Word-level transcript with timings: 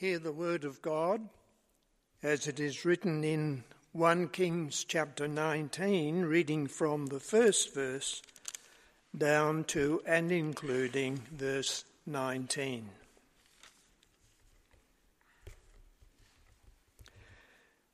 Hear 0.00 0.18
the 0.18 0.32
word 0.32 0.64
of 0.64 0.80
God 0.80 1.28
as 2.22 2.48
it 2.48 2.58
is 2.58 2.86
written 2.86 3.22
in 3.22 3.64
1 3.92 4.28
Kings 4.28 4.82
chapter 4.82 5.28
19, 5.28 6.22
reading 6.22 6.68
from 6.68 7.08
the 7.08 7.20
first 7.20 7.74
verse 7.74 8.22
down 9.14 9.64
to 9.64 10.00
and 10.06 10.32
including 10.32 11.20
verse 11.30 11.84
19. 12.06 12.88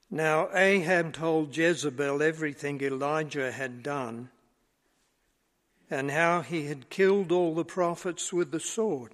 Now 0.09 0.49
Ahab 0.55 1.13
told 1.13 1.57
Jezebel 1.57 2.23
everything 2.23 2.81
Elijah 2.83 3.51
had 3.51 3.83
done 3.83 4.31
and 5.91 6.13
how 6.13 6.43
he 6.43 6.67
had 6.67 6.89
killed 6.89 7.33
all 7.33 7.53
the 7.57 7.65
prophets 7.65 8.33
with 8.33 8.53
the 8.53 8.61
sword. 8.61 9.13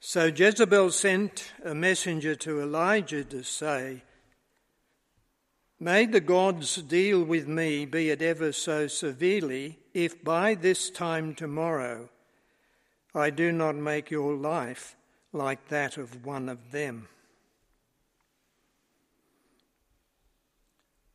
So 0.00 0.26
Jezebel 0.26 0.90
sent 0.92 1.52
a 1.64 1.74
messenger 1.74 2.34
to 2.36 2.60
Elijah 2.60 3.24
to 3.24 3.42
say, 3.42 4.02
May 5.80 6.06
the 6.06 6.20
gods 6.20 6.76
deal 6.76 7.22
with 7.22 7.46
me, 7.46 7.84
be 7.84 8.10
it 8.10 8.22
ever 8.22 8.52
so 8.52 8.86
severely, 8.86 9.78
if 9.94 10.24
by 10.24 10.54
this 10.54 10.90
time 10.90 11.34
tomorrow 11.34 12.08
I 13.14 13.30
do 13.30 13.52
not 13.52 13.76
make 13.76 14.10
your 14.10 14.34
life 14.34 14.96
like 15.32 15.68
that 15.68 15.96
of 15.96 16.24
one 16.24 16.48
of 16.48 16.72
them. 16.72 17.08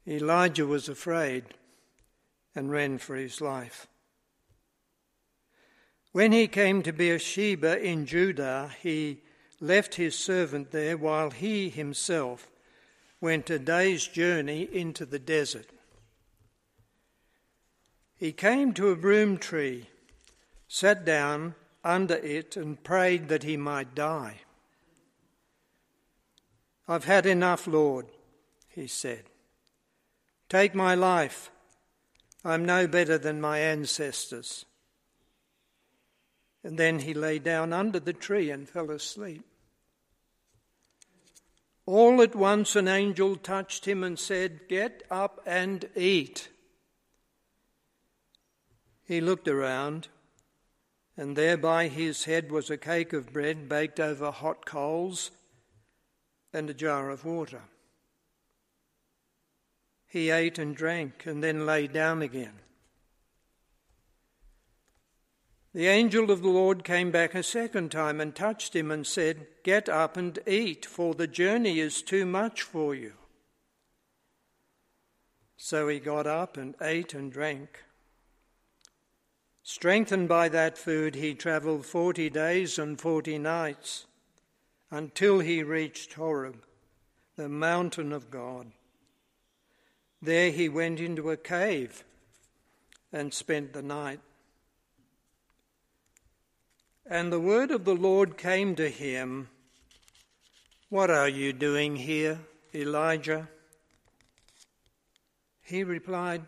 Elijah 0.07 0.65
was 0.65 0.89
afraid 0.89 1.45
and 2.55 2.71
ran 2.71 2.97
for 2.97 3.15
his 3.15 3.39
life. 3.39 3.87
When 6.13 6.31
he 6.31 6.47
came 6.47 6.83
to 6.83 6.93
Beersheba 6.93 7.83
in 7.83 8.05
Judah, 8.05 8.71
he 8.81 9.23
left 9.59 9.95
his 9.95 10.15
servant 10.15 10.69
there 10.69 10.95
while 10.95 11.31
he 11.31 11.69
himself 11.69 12.51
went 13.19 13.49
a 13.49 13.57
day's 13.57 14.07
journey 14.07 14.69
into 14.71 15.07
the 15.07 15.17
desert. 15.17 15.71
He 18.15 18.31
came 18.31 18.73
to 18.73 18.89
a 18.89 18.95
broom 18.95 19.39
tree, 19.39 19.89
sat 20.67 21.03
down 21.03 21.55
under 21.83 22.15
it, 22.17 22.55
and 22.55 22.83
prayed 22.83 23.27
that 23.29 23.41
he 23.41 23.57
might 23.57 23.95
die. 23.95 24.41
I've 26.87 27.05
had 27.05 27.25
enough, 27.25 27.65
Lord, 27.65 28.05
he 28.69 28.85
said. 28.85 29.23
Take 30.47 30.75
my 30.75 30.93
life. 30.93 31.49
I'm 32.45 32.65
no 32.65 32.85
better 32.85 33.17
than 33.17 33.41
my 33.41 33.57
ancestors. 33.57 34.65
And 36.63 36.77
then 36.77 36.99
he 36.99 37.13
lay 37.13 37.39
down 37.39 37.73
under 37.73 37.99
the 37.99 38.13
tree 38.13 38.49
and 38.49 38.69
fell 38.69 38.89
asleep. 38.91 39.43
All 41.85 42.21
at 42.21 42.35
once 42.35 42.75
an 42.75 42.87
angel 42.87 43.35
touched 43.35 43.85
him 43.85 44.03
and 44.03 44.17
said, 44.17 44.69
Get 44.69 45.03
up 45.11 45.41
and 45.45 45.89
eat. 45.95 46.47
He 49.05 49.19
looked 49.19 49.49
around, 49.49 50.07
and 51.17 51.35
there 51.35 51.57
by 51.57 51.89
his 51.89 52.23
head 52.23 52.51
was 52.51 52.69
a 52.69 52.77
cake 52.77 53.11
of 53.11 53.33
bread 53.33 53.67
baked 53.67 53.99
over 53.99 54.31
hot 54.31 54.65
coals 54.65 55.31
and 56.53 56.69
a 56.69 56.73
jar 56.73 57.09
of 57.09 57.25
water. 57.25 57.63
He 60.07 60.29
ate 60.29 60.57
and 60.57 60.75
drank 60.75 61.25
and 61.25 61.43
then 61.43 61.65
lay 61.65 61.87
down 61.87 62.21
again. 62.21 62.62
The 65.73 65.87
angel 65.87 66.29
of 66.29 66.43
the 66.43 66.49
Lord 66.49 66.83
came 66.83 67.09
back 67.09 67.33
a 67.33 67.41
second 67.41 67.91
time 67.91 68.21
and 68.21 68.35
touched 68.35 68.75
him 68.75 68.91
and 68.91 69.07
said, 69.07 69.47
Get 69.63 69.89
up 69.89 70.17
and 70.17 70.37
eat, 70.45 70.85
for 70.85 71.15
the 71.15 71.25
journey 71.25 71.79
is 71.79 72.03
too 72.03 72.27
much 72.27 72.61
for 72.61 72.93
you. 72.93 73.13
So 75.57 75.87
he 75.87 75.99
got 75.99 76.27
up 76.27 76.57
and 76.57 76.75
ate 76.79 77.15
and 77.15 77.31
drank. 77.31 77.83
Strengthened 79.63 80.27
by 80.27 80.49
that 80.49 80.77
food, 80.77 81.15
he 81.15 81.33
travelled 81.33 81.87
forty 81.87 82.29
days 82.29 82.77
and 82.77 82.99
forty 82.99 83.39
nights 83.39 84.05
until 84.91 85.39
he 85.39 85.63
reached 85.63 86.13
Horeb, 86.13 86.63
the 87.35 87.49
mountain 87.49 88.11
of 88.11 88.29
God. 88.29 88.73
There 90.21 90.51
he 90.51 90.69
went 90.69 90.99
into 90.99 91.31
a 91.31 91.37
cave 91.37 92.03
and 93.11 93.33
spent 93.33 93.73
the 93.73 93.81
night. 93.81 94.19
And 97.05 97.33
the 97.33 97.39
word 97.39 97.71
of 97.71 97.83
the 97.83 97.95
Lord 97.95 98.37
came 98.37 98.75
to 98.75 98.89
him 98.89 99.49
What 100.89 101.09
are 101.09 101.27
you 101.27 101.51
doing 101.51 101.97
here, 101.97 102.39
Elijah? 102.73 103.49
He 105.61 105.83
replied, 105.83 106.43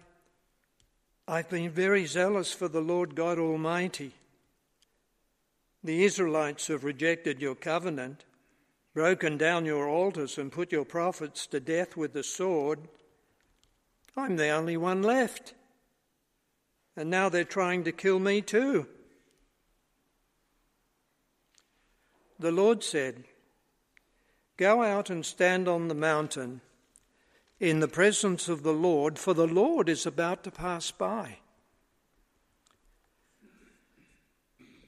I've 1.27 1.49
been 1.49 1.71
very 1.71 2.05
zealous 2.05 2.53
for 2.53 2.67
the 2.67 2.81
Lord 2.81 3.15
God 3.15 3.39
Almighty. 3.39 4.13
The 5.83 6.03
Israelites 6.03 6.67
have 6.67 6.83
rejected 6.83 7.41
your 7.41 7.55
covenant, 7.55 8.23
broken 8.93 9.37
down 9.37 9.65
your 9.65 9.89
altars, 9.89 10.37
and 10.37 10.51
put 10.51 10.71
your 10.71 10.85
prophets 10.85 11.47
to 11.47 11.59
death 11.59 11.97
with 11.97 12.13
the 12.13 12.23
sword. 12.23 12.79
I'm 14.15 14.37
the 14.37 14.49
only 14.49 14.77
one 14.77 15.03
left. 15.03 15.53
And 16.95 17.09
now 17.09 17.27
they're 17.27 17.43
trying 17.43 17.83
to 17.83 17.91
kill 17.91 18.19
me 18.19 18.41
too. 18.41 18.87
The 22.39 22.51
Lord 22.51 22.83
said, 22.83 23.23
Go 24.57 24.83
out 24.83 25.09
and 25.09 25.25
stand 25.25 25.67
on 25.67 25.87
the 25.87 25.95
mountain 25.95 26.61
in 27.59 27.79
the 27.79 27.87
presence 27.87 28.47
of 28.47 28.63
the 28.63 28.73
Lord, 28.73 29.17
for 29.17 29.33
the 29.33 29.47
Lord 29.47 29.89
is 29.89 30.05
about 30.05 30.43
to 30.43 30.51
pass 30.51 30.91
by. 30.91 31.37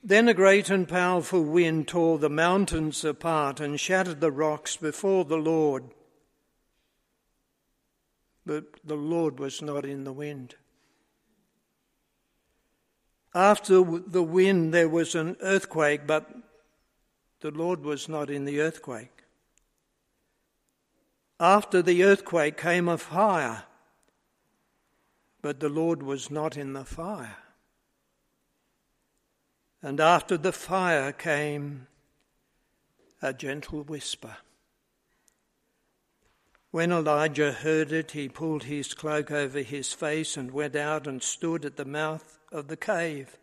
Then 0.04 0.28
a 0.28 0.34
great 0.34 0.70
and 0.70 0.88
powerful 0.88 1.44
wind 1.44 1.88
tore 1.88 2.18
the 2.18 2.30
mountains 2.30 3.04
apart 3.04 3.60
and 3.60 3.80
shattered 3.80 4.22
the 4.22 4.32
rocks 4.32 4.78
before 4.78 5.26
the 5.26 5.38
Lord 5.38 5.84
but 8.48 8.64
the 8.84 8.96
Lord 8.96 9.40
was 9.40 9.62
not 9.62 9.86
in 9.86 10.06
the 10.06 10.14
wind. 10.14 10.56
After 13.36 13.84
the 13.84 14.24
wind, 14.24 14.74
there 14.74 14.90
was 14.90 15.14
an 15.14 15.36
earthquake, 15.42 16.08
but 16.08 16.28
the 17.42 17.52
Lord 17.52 17.84
was 17.84 18.10
not 18.10 18.30
in 18.30 18.46
the 18.46 18.62
earthquake. 18.62 19.24
After 21.40 21.82
the 21.82 22.04
earthquake 22.04 22.58
came 22.58 22.88
a 22.88 22.98
fire, 22.98 23.64
but 25.42 25.60
the 25.60 25.70
Lord 25.70 26.02
was 26.02 26.32
not 26.32 26.58
in 26.58 26.74
the 26.74 26.86
fire. 26.86 27.38
And 29.82 30.00
after 30.00 30.38
the 30.38 30.52
fire 30.52 31.12
came 31.12 31.88
a 33.22 33.34
gentle 33.34 33.84
whisper. 33.84 34.38
When 36.72 36.92
Elijah 36.92 37.52
heard 37.52 37.92
it, 37.92 38.12
he 38.12 38.28
pulled 38.28 38.64
his 38.64 38.94
cloak 38.94 39.32
over 39.32 39.62
his 39.62 39.94
face 39.94 40.36
and 40.38 40.52
went 40.52 40.76
out 40.76 41.08
and 41.08 41.22
stood 41.24 41.66
at 41.66 41.78
the 41.78 41.86
mouth 41.86 42.40
of 42.52 42.68
the 42.68 42.78
cave. 42.78 43.38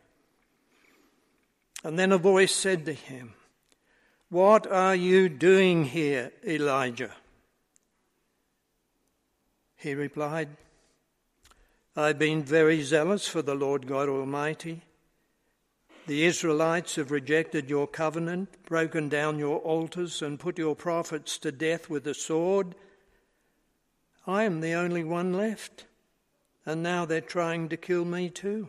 And 1.82 1.98
then 1.98 2.12
a 2.12 2.18
voice 2.18 2.54
said 2.54 2.84
to 2.86 2.92
him, 2.92 3.34
What 4.34 4.66
are 4.66 4.96
you 4.96 5.28
doing 5.28 5.84
here, 5.84 6.32
Elijah? 6.44 7.12
He 9.76 9.94
replied, 9.94 10.48
I've 11.94 12.18
been 12.18 12.42
very 12.42 12.82
zealous 12.82 13.28
for 13.28 13.42
the 13.42 13.54
Lord 13.54 13.86
God 13.86 14.08
Almighty. 14.08 14.82
The 16.08 16.24
Israelites 16.24 16.96
have 16.96 17.12
rejected 17.12 17.70
your 17.70 17.86
covenant, 17.86 18.48
broken 18.64 19.08
down 19.08 19.38
your 19.38 19.60
altars, 19.60 20.20
and 20.20 20.40
put 20.40 20.58
your 20.58 20.74
prophets 20.74 21.38
to 21.38 21.52
death 21.52 21.88
with 21.88 22.02
the 22.02 22.12
sword 22.12 22.74
I 24.26 24.42
am 24.42 24.60
the 24.60 24.72
only 24.72 25.04
one 25.04 25.32
left, 25.32 25.84
and 26.66 26.82
now 26.82 27.04
they're 27.04 27.20
trying 27.20 27.68
to 27.68 27.76
kill 27.76 28.04
me 28.04 28.30
too. 28.30 28.68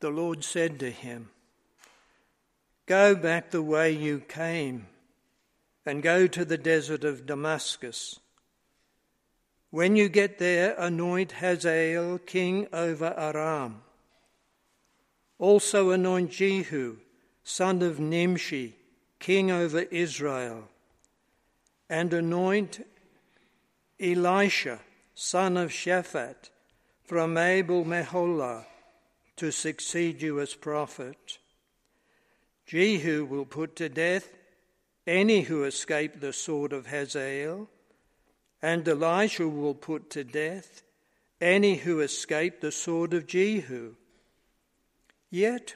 The 0.00 0.08
Lord 0.08 0.42
said 0.42 0.80
to 0.80 0.90
him, 0.90 1.28
Go 2.86 3.14
back 3.14 3.50
the 3.50 3.62
way 3.62 3.90
you 3.92 4.20
came 4.20 4.86
and 5.86 6.02
go 6.02 6.26
to 6.26 6.44
the 6.44 6.58
desert 6.58 7.04
of 7.04 7.26
Damascus. 7.26 8.18
When 9.70 9.96
you 9.96 10.08
get 10.08 10.38
there, 10.38 10.74
anoint 10.78 11.32
Hazael 11.32 12.18
king 12.18 12.66
over 12.72 13.14
Aram. 13.16 13.82
Also 15.38 15.90
anoint 15.90 16.30
Jehu, 16.30 16.98
son 17.42 17.82
of 17.82 17.98
Nimshi, 17.98 18.76
king 19.18 19.50
over 19.50 19.80
Israel 19.80 20.68
and 21.92 22.14
anoint 22.14 22.86
Elisha, 24.00 24.80
son 25.14 25.58
of 25.58 25.70
Shaphat, 25.70 26.48
from 27.04 27.36
Abel 27.36 27.84
Meholah, 27.84 28.64
to 29.36 29.50
succeed 29.50 30.22
you 30.22 30.40
as 30.40 30.54
prophet. 30.54 31.36
Jehu 32.66 33.24
will 33.24 33.44
put 33.44 33.76
to 33.76 33.88
death 33.88 34.28
any 35.06 35.42
who 35.42 35.64
escape 35.64 36.20
the 36.20 36.32
sword 36.32 36.72
of 36.72 36.86
Hazael, 36.86 37.68
and 38.60 38.86
Elisha 38.86 39.48
will 39.48 39.74
put 39.74 40.10
to 40.10 40.24
death 40.24 40.82
any 41.40 41.76
who 41.76 42.00
escape 42.00 42.60
the 42.60 42.70
sword 42.70 43.12
of 43.12 43.26
Jehu. 43.26 43.94
Yet 45.30 45.74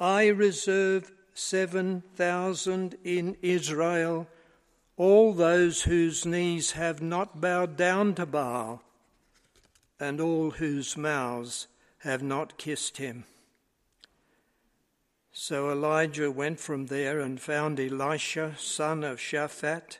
I 0.00 0.28
reserve 0.28 1.12
7,000 1.34 2.96
in 3.04 3.36
Israel, 3.42 4.26
all 4.96 5.32
those 5.34 5.82
whose 5.82 6.24
knees 6.24 6.72
have 6.72 7.02
not 7.02 7.40
bowed 7.40 7.76
down 7.76 8.14
to 8.14 8.24
Baal, 8.24 8.82
and 10.00 10.20
all 10.20 10.52
whose 10.52 10.96
mouths 10.96 11.66
have 11.98 12.22
not 12.22 12.56
kissed 12.56 12.96
him. 12.96 13.24
So 15.36 15.68
Elijah 15.68 16.30
went 16.30 16.60
from 16.60 16.86
there 16.86 17.18
and 17.18 17.40
found 17.40 17.80
Elisha, 17.80 18.54
son 18.56 19.02
of 19.02 19.18
Shaphat. 19.18 19.98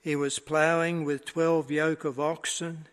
He 0.00 0.16
was 0.16 0.38
ploughing 0.38 1.04
with 1.04 1.26
twelve 1.26 1.70
yoke 1.70 2.06
of 2.06 2.18
oxen, 2.18 2.88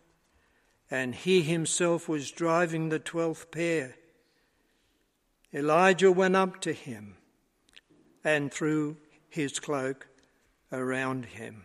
and 0.92 1.16
he 1.16 1.44
himself 1.44 2.10
was 2.10 2.30
driving 2.30 2.90
the 2.90 3.00
twelfth 3.00 3.52
pair. 3.52 3.96
Elijah 5.54 6.12
went 6.12 6.36
up 6.36 6.60
to 6.62 6.74
him 6.74 7.16
and 8.22 8.52
threw 8.52 8.98
his 9.30 9.60
cloak 9.60 10.08
around 10.74 11.26
him. 11.26 11.64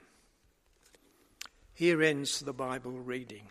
Here 1.74 2.00
ends 2.00 2.38
the 2.38 2.52
Bible 2.52 3.00
reading. 3.00 3.48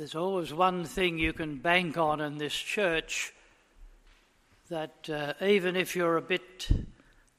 There's 0.00 0.14
always 0.14 0.54
one 0.54 0.86
thing 0.86 1.18
you 1.18 1.34
can 1.34 1.56
bank 1.56 1.98
on 1.98 2.22
in 2.22 2.38
this 2.38 2.54
church 2.54 3.34
that 4.70 5.10
uh, 5.10 5.34
even 5.44 5.76
if 5.76 5.94
you're 5.94 6.16
a 6.16 6.22
bit 6.22 6.70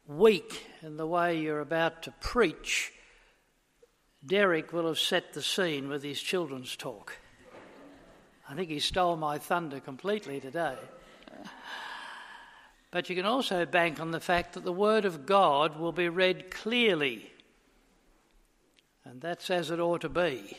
weak 0.05 0.63
in 0.83 0.95
the 0.95 1.07
way 1.07 1.39
you're 1.39 1.61
about 1.61 2.03
to 2.03 2.11
preach, 2.21 2.93
Derek 4.23 4.73
will 4.73 4.85
have 4.85 4.99
set 4.99 5.33
the 5.33 5.41
scene 5.41 5.89
with 5.89 6.03
his 6.03 6.21
children's 6.21 6.75
talk. 6.75 7.17
I 8.47 8.53
think 8.53 8.69
he 8.69 8.79
stole 8.79 9.15
my 9.15 9.39
thunder 9.39 9.79
completely 9.79 10.39
today. 10.39 10.75
But 12.91 13.09
you 13.09 13.15
can 13.15 13.25
also 13.25 13.65
bank 13.65 13.99
on 13.99 14.11
the 14.11 14.19
fact 14.19 14.53
that 14.53 14.65
the 14.65 14.71
Word 14.71 15.05
of 15.05 15.25
God 15.25 15.79
will 15.79 15.93
be 15.93 16.09
read 16.09 16.51
clearly. 16.51 17.31
And 19.03 19.19
that's 19.19 19.49
as 19.49 19.71
it 19.71 19.79
ought 19.79 20.01
to 20.01 20.09
be. 20.09 20.57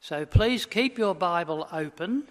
So 0.00 0.24
please 0.24 0.66
keep 0.66 0.98
your 0.98 1.14
Bible 1.14 1.68
open 1.72 2.28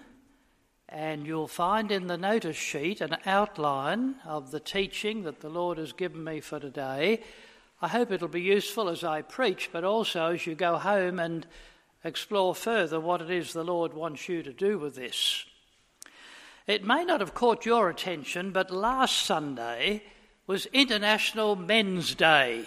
and 0.88 1.25
you'll 1.25 1.47
find 1.47 1.91
in 1.91 2.07
the 2.07 2.17
notice 2.17 2.56
sheet 2.56 3.01
an 3.01 3.17
outline 3.25 4.15
of 4.25 4.51
the 4.51 4.59
teaching 4.59 5.23
that 5.23 5.41
the 5.41 5.50
Lord 5.50 5.77
has 5.77 5.91
given 5.91 6.23
me 6.23 6.39
for 6.39 6.59
today. 6.59 7.21
I 7.81 7.88
hope 7.88 8.12
it'll 8.12 8.27
be 8.27 8.41
useful 8.41 8.88
as 8.88 9.03
I 9.03 9.21
preach, 9.21 9.69
but 9.73 9.83
also 9.83 10.33
as 10.33 10.47
you 10.47 10.56
go 10.56 10.77
home 10.77 11.19
and 11.19 11.45
explore 12.03 12.56
further 12.56 13.00
what 13.00 13.21
it 13.21 13.31
is 13.31 13.51
the 13.51 13.63
Lord 13.63 13.94
wants 13.94 14.29
you 14.29 14.44
to 14.44 14.53
do 14.53 14.77
with 14.77 14.95
this. 14.95 15.44
It 16.68 16.83
may 16.83 17.03
not 17.03 17.19
have 17.19 17.33
caught 17.33 17.65
your 17.65 17.89
attention, 17.89 18.51
but 18.51 18.71
last 18.71 19.23
Sunday 19.23 20.03
was 20.47 20.68
International 20.68 21.56
Men's 21.56 22.15
Day. 22.15 22.65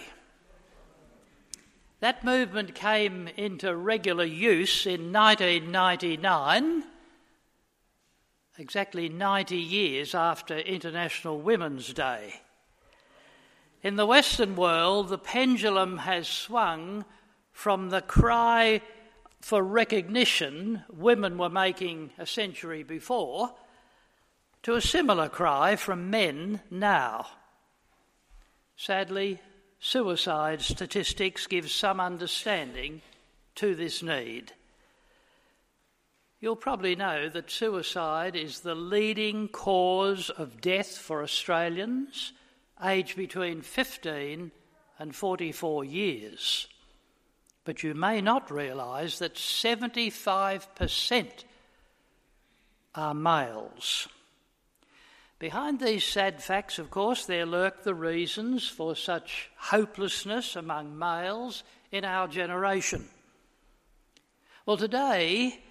That 1.99 2.23
movement 2.23 2.75
came 2.75 3.27
into 3.35 3.75
regular 3.75 4.23
use 4.23 4.85
in 4.85 5.11
1999 5.11 6.83
exactly 8.59 9.07
90 9.07 9.55
years 9.55 10.13
after 10.13 10.57
International 10.57 11.39
Women's 11.39 11.93
Day. 11.93 12.41
In 13.81 13.95
the 13.95 14.05
Western 14.05 14.57
world, 14.57 15.07
the 15.07 15.17
pendulum 15.17 15.99
has 15.99 16.27
swung 16.27 17.05
from 17.53 17.89
the 17.89 18.01
cry 18.01 18.81
for 19.39 19.63
recognition 19.63 20.83
women 20.91 21.37
were 21.37 21.49
making 21.49 22.11
a 22.17 22.25
century 22.25 22.83
before 22.83 23.53
to 24.63 24.75
a 24.75 24.81
similar 24.81 25.29
cry 25.29 25.77
from 25.77 26.09
men 26.09 26.59
now. 26.69 27.27
Sadly, 28.75 29.39
suicide 29.79 30.61
statistics 30.61 31.47
give 31.47 31.69
some 31.69 31.99
understanding 31.99 33.01
to 33.55 33.75
this 33.75 34.03
need. 34.03 34.53
You'll 36.39 36.55
probably 36.55 36.95
know 36.95 37.27
that 37.29 37.51
suicide 37.51 38.35
is 38.35 38.61
the 38.61 38.75
leading 38.75 39.49
cause 39.49 40.29
of 40.29 40.61
death 40.61 40.97
for 40.97 41.21
Australians 41.21 42.31
aged 42.83 43.17
between 43.17 43.61
15 43.61 44.51
and 44.99 45.15
44 45.15 45.83
years. 45.83 46.67
But 47.65 47.83
you 47.83 47.93
may 47.93 48.21
not 48.21 48.49
realise 48.49 49.19
that 49.19 49.35
75% 49.35 51.27
are 52.95 53.13
males. 53.13 54.07
Behind 55.39 55.79
these 55.79 56.03
sad 56.03 56.43
facts, 56.43 56.79
of 56.79 56.91
course, 56.91 57.25
there 57.25 57.45
lurk 57.45 57.83
the 57.83 57.95
reasons 57.95 58.67
for 58.67 58.93
such 58.93 59.49
hopelessness 59.55 60.57
among 60.57 60.99
males 60.99 61.63
in 61.93 62.03
our 62.03 62.27
generation. 62.27 63.07
Well, 64.65 64.75
today, 64.75 65.61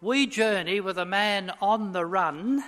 we 0.00 0.28
journey 0.28 0.78
with 0.78 0.96
a 0.96 1.04
man 1.04 1.52
on 1.60 1.90
the 1.90 2.06
run 2.06 2.62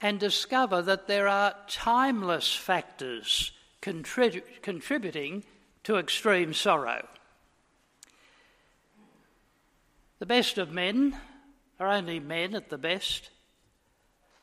and 0.00 0.18
discover 0.18 0.80
that 0.80 1.06
there 1.06 1.28
are 1.28 1.54
timeless 1.68 2.54
factors 2.54 3.52
contrib- 3.82 4.62
contributing 4.62 5.44
to 5.84 5.98
extreme 5.98 6.54
sorrow. 6.54 7.06
The 10.18 10.26
best 10.26 10.56
of 10.56 10.72
men 10.72 11.14
are 11.78 11.88
only 11.88 12.20
men 12.20 12.54
at 12.54 12.70
the 12.70 12.78
best. 12.78 13.28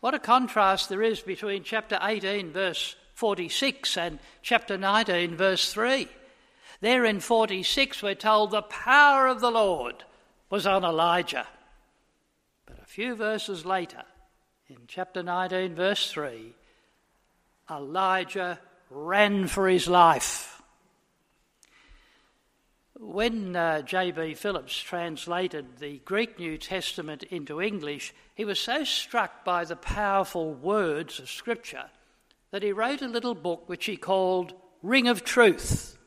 What 0.03 0.13
a 0.13 0.19
contrast 0.19 0.89
there 0.89 1.01
is 1.01 1.21
between 1.21 1.63
chapter 1.63 1.97
18, 2.01 2.51
verse 2.51 2.97
46, 3.13 3.95
and 3.95 4.19
chapter 4.41 4.77
19, 4.77 5.37
verse 5.37 5.71
3. 5.71 6.09
There 6.81 7.05
in 7.05 7.21
46, 7.21 8.03
we're 8.03 8.13
told 8.13 8.51
the 8.51 8.63
power 8.63 9.27
of 9.27 9.39
the 9.39 9.49
Lord 9.49 10.03
was 10.49 10.67
on 10.67 10.83
Elijah 10.83 11.47
But 12.65 12.79
a 12.79 12.85
few 12.85 13.15
verses 13.15 13.65
later, 13.65 14.03
in 14.67 14.79
chapter 14.89 15.23
19, 15.23 15.73
verse 15.73 16.11
3, 16.11 16.53
Elijah 17.71 18.59
ran 18.89 19.47
for 19.47 19.69
his 19.69 19.87
life. 19.87 20.52
When 23.05 23.55
uh, 23.55 23.81
J.B. 23.81 24.33
Phillips 24.35 24.79
translated 24.79 25.77
the 25.77 25.99
Greek 26.05 26.39
New 26.39 26.57
Testament 26.57 27.23
into 27.23 27.61
English, 27.61 28.13
he 28.33 28.45
was 28.45 28.59
so 28.59 28.85
struck 28.85 29.43
by 29.43 29.65
the 29.65 29.75
powerful 29.75 30.53
words 30.53 31.19
of 31.19 31.29
Scripture 31.29 31.89
that 32.51 32.63
he 32.63 32.71
wrote 32.71 33.01
a 33.01 33.07
little 33.07 33.35
book 33.35 33.67
which 33.67 33.85
he 33.85 33.97
called 33.97 34.53
Ring 34.81 35.09
of 35.09 35.23
Truth. 35.23 35.97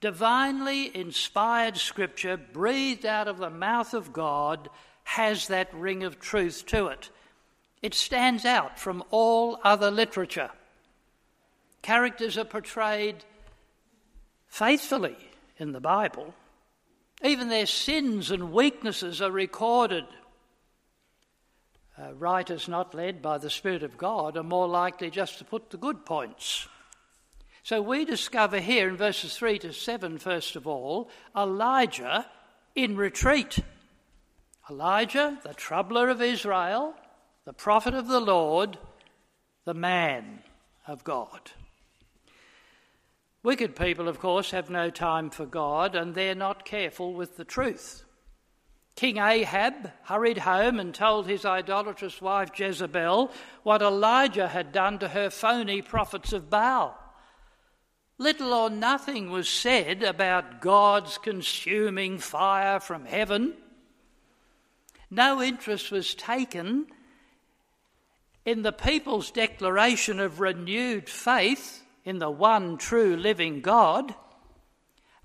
Divinely 0.00 0.96
inspired 0.96 1.76
Scripture 1.76 2.36
breathed 2.36 3.04
out 3.04 3.26
of 3.26 3.38
the 3.38 3.50
mouth 3.50 3.92
of 3.92 4.12
God 4.12 4.70
has 5.02 5.48
that 5.48 5.74
ring 5.74 6.04
of 6.04 6.20
truth 6.20 6.64
to 6.66 6.86
it. 6.86 7.10
It 7.82 7.92
stands 7.92 8.44
out 8.44 8.78
from 8.78 9.02
all 9.10 9.58
other 9.64 9.90
literature. 9.90 10.50
Characters 11.82 12.38
are 12.38 12.44
portrayed 12.44 13.24
faithfully 14.46 15.16
in 15.58 15.72
the 15.72 15.80
Bible. 15.80 16.34
Even 17.22 17.48
their 17.48 17.66
sins 17.66 18.30
and 18.30 18.52
weaknesses 18.52 19.22
are 19.22 19.30
recorded. 19.30 20.04
Uh, 21.98 22.12
writers 22.14 22.68
not 22.68 22.94
led 22.94 23.22
by 23.22 23.38
the 23.38 23.48
Spirit 23.48 23.82
of 23.82 23.96
God 23.96 24.36
are 24.36 24.42
more 24.42 24.68
likely 24.68 25.10
just 25.10 25.38
to 25.38 25.44
put 25.44 25.70
the 25.70 25.78
good 25.78 26.04
points. 26.04 26.68
So 27.62 27.80
we 27.80 28.04
discover 28.04 28.60
here 28.60 28.88
in 28.88 28.96
verses 28.96 29.36
3 29.36 29.58
to 29.60 29.72
7, 29.72 30.18
first 30.18 30.56
of 30.56 30.66
all, 30.66 31.10
Elijah 31.34 32.26
in 32.74 32.96
retreat. 32.96 33.58
Elijah, 34.70 35.38
the 35.42 35.54
troubler 35.54 36.08
of 36.08 36.20
Israel, 36.20 36.94
the 37.44 37.52
prophet 37.52 37.94
of 37.94 38.08
the 38.08 38.20
Lord, 38.20 38.78
the 39.64 39.74
man 39.74 40.40
of 40.86 41.02
God. 41.02 41.50
Wicked 43.46 43.76
people, 43.76 44.08
of 44.08 44.18
course, 44.18 44.50
have 44.50 44.70
no 44.70 44.90
time 44.90 45.30
for 45.30 45.46
God 45.46 45.94
and 45.94 46.16
they're 46.16 46.34
not 46.34 46.64
careful 46.64 47.14
with 47.14 47.36
the 47.36 47.44
truth. 47.44 48.02
King 48.96 49.18
Ahab 49.18 49.92
hurried 50.02 50.38
home 50.38 50.80
and 50.80 50.92
told 50.92 51.28
his 51.28 51.44
idolatrous 51.44 52.20
wife 52.20 52.50
Jezebel 52.58 53.30
what 53.62 53.82
Elijah 53.82 54.48
had 54.48 54.72
done 54.72 54.98
to 54.98 55.06
her 55.06 55.30
phony 55.30 55.80
prophets 55.80 56.32
of 56.32 56.50
Baal. 56.50 56.98
Little 58.18 58.52
or 58.52 58.68
nothing 58.68 59.30
was 59.30 59.48
said 59.48 60.02
about 60.02 60.60
God's 60.60 61.16
consuming 61.16 62.18
fire 62.18 62.80
from 62.80 63.04
heaven. 63.04 63.54
No 65.08 65.40
interest 65.40 65.92
was 65.92 66.16
taken 66.16 66.88
in 68.44 68.62
the 68.62 68.72
people's 68.72 69.30
declaration 69.30 70.18
of 70.18 70.40
renewed 70.40 71.08
faith 71.08 71.84
in 72.06 72.20
the 72.20 72.30
one 72.30 72.78
true 72.78 73.16
living 73.16 73.60
God. 73.60 74.14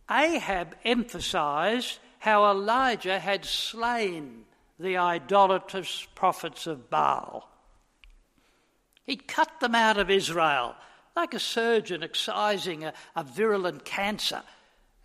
Ahab 0.09 0.75
emphasized 0.83 1.99
how 2.19 2.51
Elijah 2.51 3.19
had 3.19 3.45
slain 3.45 4.43
the 4.79 4.97
idolatrous 4.97 6.07
prophets 6.15 6.65
of 6.65 6.89
Baal. 6.89 7.47
He'd 9.05 9.27
cut 9.27 9.59
them 9.59 9.75
out 9.75 9.97
of 9.97 10.09
Israel 10.09 10.75
like 11.15 11.33
a 11.33 11.39
surgeon 11.39 12.01
excising 12.03 12.83
a, 12.83 12.93
a 13.15 13.23
virulent 13.23 13.85
cancer 13.85 14.41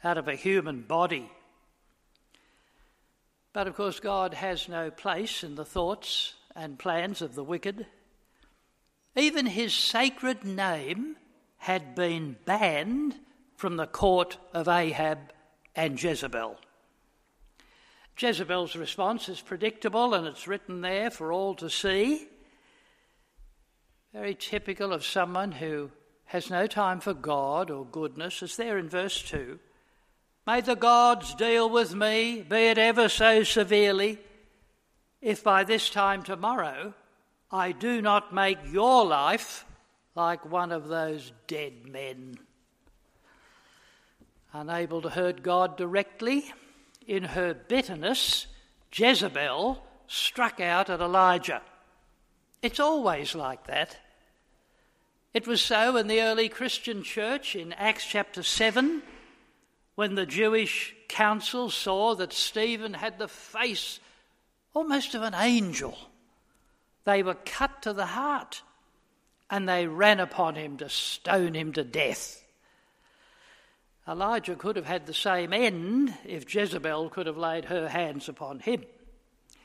out 0.03 0.17
of 0.17 0.29
a 0.29 0.35
human 0.35 0.83
body. 0.83 1.31
But 3.53 3.67
of 3.67 3.77
course, 3.77 4.01
God 4.01 4.35
has 4.35 4.69
no 4.69 4.91
place 4.91 5.43
in 5.45 5.57
the 5.57 5.65
thoughts 5.65 6.35
and 6.55 6.79
plans 6.79 7.21
of 7.21 7.35
the 7.35 7.45
wicked. 7.45 7.87
Even 9.15 9.47
his 9.47 9.75
sacred 9.75 10.45
name 10.45 11.17
had 11.59 11.95
been 11.95 12.37
banned 12.45 13.17
from 13.57 13.77
the 13.77 13.87
court 13.87 14.39
of 14.53 14.69
Ahab 14.69 15.19
and 15.75 16.01
Jezebel. 16.03 16.57
Jezebel's 18.19 18.77
response 18.77 19.29
is 19.29 19.41
predictable 19.41 20.15
and 20.15 20.27
it's 20.27 20.49
written 20.49 20.81
there 20.81 21.11
for 21.11 21.33
all 21.33 21.55
to 21.55 21.69
see. 21.69 22.29
Very 24.13 24.35
typical 24.35 24.93
of 24.93 25.05
someone 25.05 25.53
who 25.53 25.91
has 26.27 26.51
no 26.51 26.67
time 26.67 27.01
for 27.01 27.15
God 27.15 27.71
or 27.71 27.85
goodness, 27.85 28.43
as 28.43 28.57
there 28.57 28.79
in 28.79 28.89
verse 28.89 29.23
2. 29.23 29.59
May 30.47 30.61
the 30.61 30.77
gods 30.77 31.35
deal 31.35 31.69
with 31.69 31.95
me, 31.95 32.43
be 32.49 32.69
it 32.69 32.79
ever 32.79 33.09
so 33.09 33.43
severely, 33.43 34.19
if 35.21 35.43
by 35.45 35.65
this 35.65 35.91
time 35.91 36.23
tomorrow 36.23 36.95
I 37.51 37.73
do 37.73 38.01
not 38.01 38.35
make 38.35 38.59
your 38.71 39.05
life 39.05 39.65
like 40.17 40.51
one 40.51 40.73
of 40.73 40.89
those 40.89 41.31
dead 41.47 41.87
men. 41.87 42.39
Unable 44.53 45.03
to 45.03 45.11
hurt 45.11 45.43
God 45.43 45.77
directly, 45.77 46.53
in 47.07 47.23
her 47.23 47.55
bitterness, 47.55 48.47
Jezebel 48.93 49.81
struck 50.09 50.59
out 50.59 50.89
at 50.89 51.01
Elijah. 51.01 51.63
It's 52.63 52.81
always 52.81 53.35
like 53.35 53.67
that. 53.67 53.99
It 55.35 55.47
was 55.47 55.61
so 55.61 55.97
in 55.99 56.09
the 56.09 56.23
early 56.23 56.49
Christian 56.49 57.03
church 57.03 57.55
in 57.55 57.75
Acts 57.75 58.07
chapter 58.07 58.43
7 58.43 59.03
when 59.95 60.15
the 60.15 60.27
Jewish 60.27 60.97
council 61.09 61.71
saw 61.71 62.15
that 62.15 62.33
Stephen 62.33 62.95
had 62.95 63.19
the 63.19 63.29
face 63.29 64.01
almost 64.73 65.15
of 65.15 65.23
an 65.23 65.35
angel. 65.35 65.97
They 67.05 67.23
were 67.23 67.37
cut 67.45 67.83
to 67.83 67.93
the 67.93 68.07
heart 68.07 68.63
and 69.51 69.69
they 69.69 69.87
ran 69.87 70.21
upon 70.21 70.55
him 70.55 70.77
to 70.79 70.89
stone 70.89 71.55
him 71.55 71.73
to 71.73 71.85
death. 71.85 72.43
Elijah 74.09 74.55
could 74.55 74.77
have 74.77 74.87
had 74.87 75.07
the 75.07 75.15
same 75.15 75.53
end 75.53 76.15
if 76.25 76.53
Jezebel 76.53 77.11
could 77.11 77.27
have 77.27 77.37
laid 77.37 77.67
her 77.67 77.89
hands 77.89 78.29
upon 78.29 78.61
him. 78.61 78.85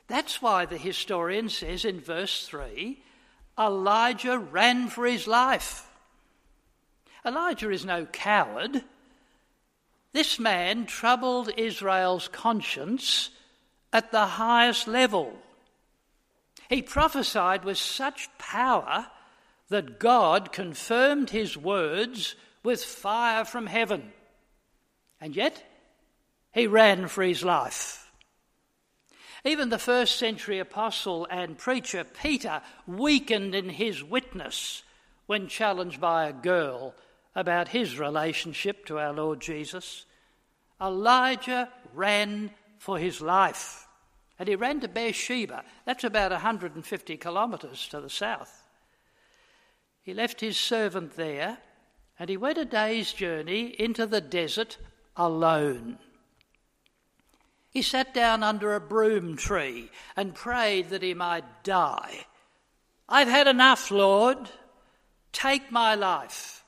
That's 0.08 0.42
why 0.42 0.66
the 0.66 0.78
historian 0.78 1.50
says 1.50 1.86
in 1.86 2.00
verse 2.00 2.48
3 2.48 3.02
Elijah 3.60 4.38
ran 4.38 4.88
for 4.88 5.06
his 5.06 5.28
life. 5.28 5.88
Elijah 7.26 7.70
is 7.70 7.86
no 7.86 8.06
coward. 8.06 8.84
This 10.14 10.40
man 10.40 10.86
troubled 10.86 11.52
Israel's 11.56 12.28
conscience 12.28 13.30
at 13.94 14.12
the 14.12 14.26
highest 14.26 14.88
level. 14.88 15.38
He 16.70 16.82
prophesied 16.82 17.64
with 17.64 17.78
such 17.78 18.30
power 18.38 19.08
that 19.72 20.00
God 20.00 20.52
confirmed 20.52 21.30
his 21.30 21.58
words 21.58 22.36
with 22.62 22.84
fire 22.84 23.46
from 23.46 23.68
heaven. 23.68 24.12
And 25.22 25.34
yet, 25.34 25.64
he 26.52 26.68
ran 26.68 27.08
for 27.08 27.24
his 27.24 27.42
life. 27.42 28.12
Even 29.46 29.70
the 29.70 29.80
first 29.80 30.18
century 30.18 30.60
apostle 30.60 31.26
and 31.32 31.58
preacher 31.58 32.04
Peter 32.04 32.62
weakened 32.86 33.56
in 33.56 33.70
his 33.70 34.04
witness 34.04 34.84
when 35.26 35.48
challenged 35.48 36.02
by 36.02 36.26
a 36.26 36.34
girl 36.34 36.94
about 37.34 37.70
his 37.70 37.98
relationship 37.98 38.86
to 38.86 39.00
our 39.00 39.14
Lord 39.14 39.40
Jesus. 39.40 40.06
Elijah 40.82 41.70
ran 41.94 42.52
for 42.78 42.98
his 42.98 43.22
life. 43.22 43.88
And 44.38 44.50
he 44.50 44.56
ran 44.58 44.82
to 44.82 44.90
Beersheba. 44.90 45.64
That's 45.86 46.04
about 46.04 46.32
150 46.32 47.16
kilometres 47.16 47.88
to 47.88 48.02
the 48.02 48.10
south. 48.10 48.61
He 50.02 50.14
left 50.14 50.42
his 50.42 50.58
servant 50.58 51.16
there 51.16 51.60
and 52.18 52.30
he 52.30 52.38
went 52.38 52.58
a 52.58 52.66
day's 52.66 53.14
journey 53.14 53.76
into 53.80 54.06
the 54.06 54.22
desert 54.22 54.78
alone. 55.16 55.98
He 57.70 57.82
sat 57.82 58.14
down 58.14 58.44
under 58.44 58.76
a 58.76 58.82
broom 58.82 59.38
tree 59.38 59.90
and 60.16 60.36
prayed 60.36 60.90
that 60.90 61.04
he 61.04 61.14
might 61.14 61.64
die. 61.64 62.26
I've 63.08 63.28
had 63.28 63.48
enough, 63.48 63.92
Lord. 63.92 64.38
Take 65.32 65.72
my 65.72 65.96
life. 65.96 66.64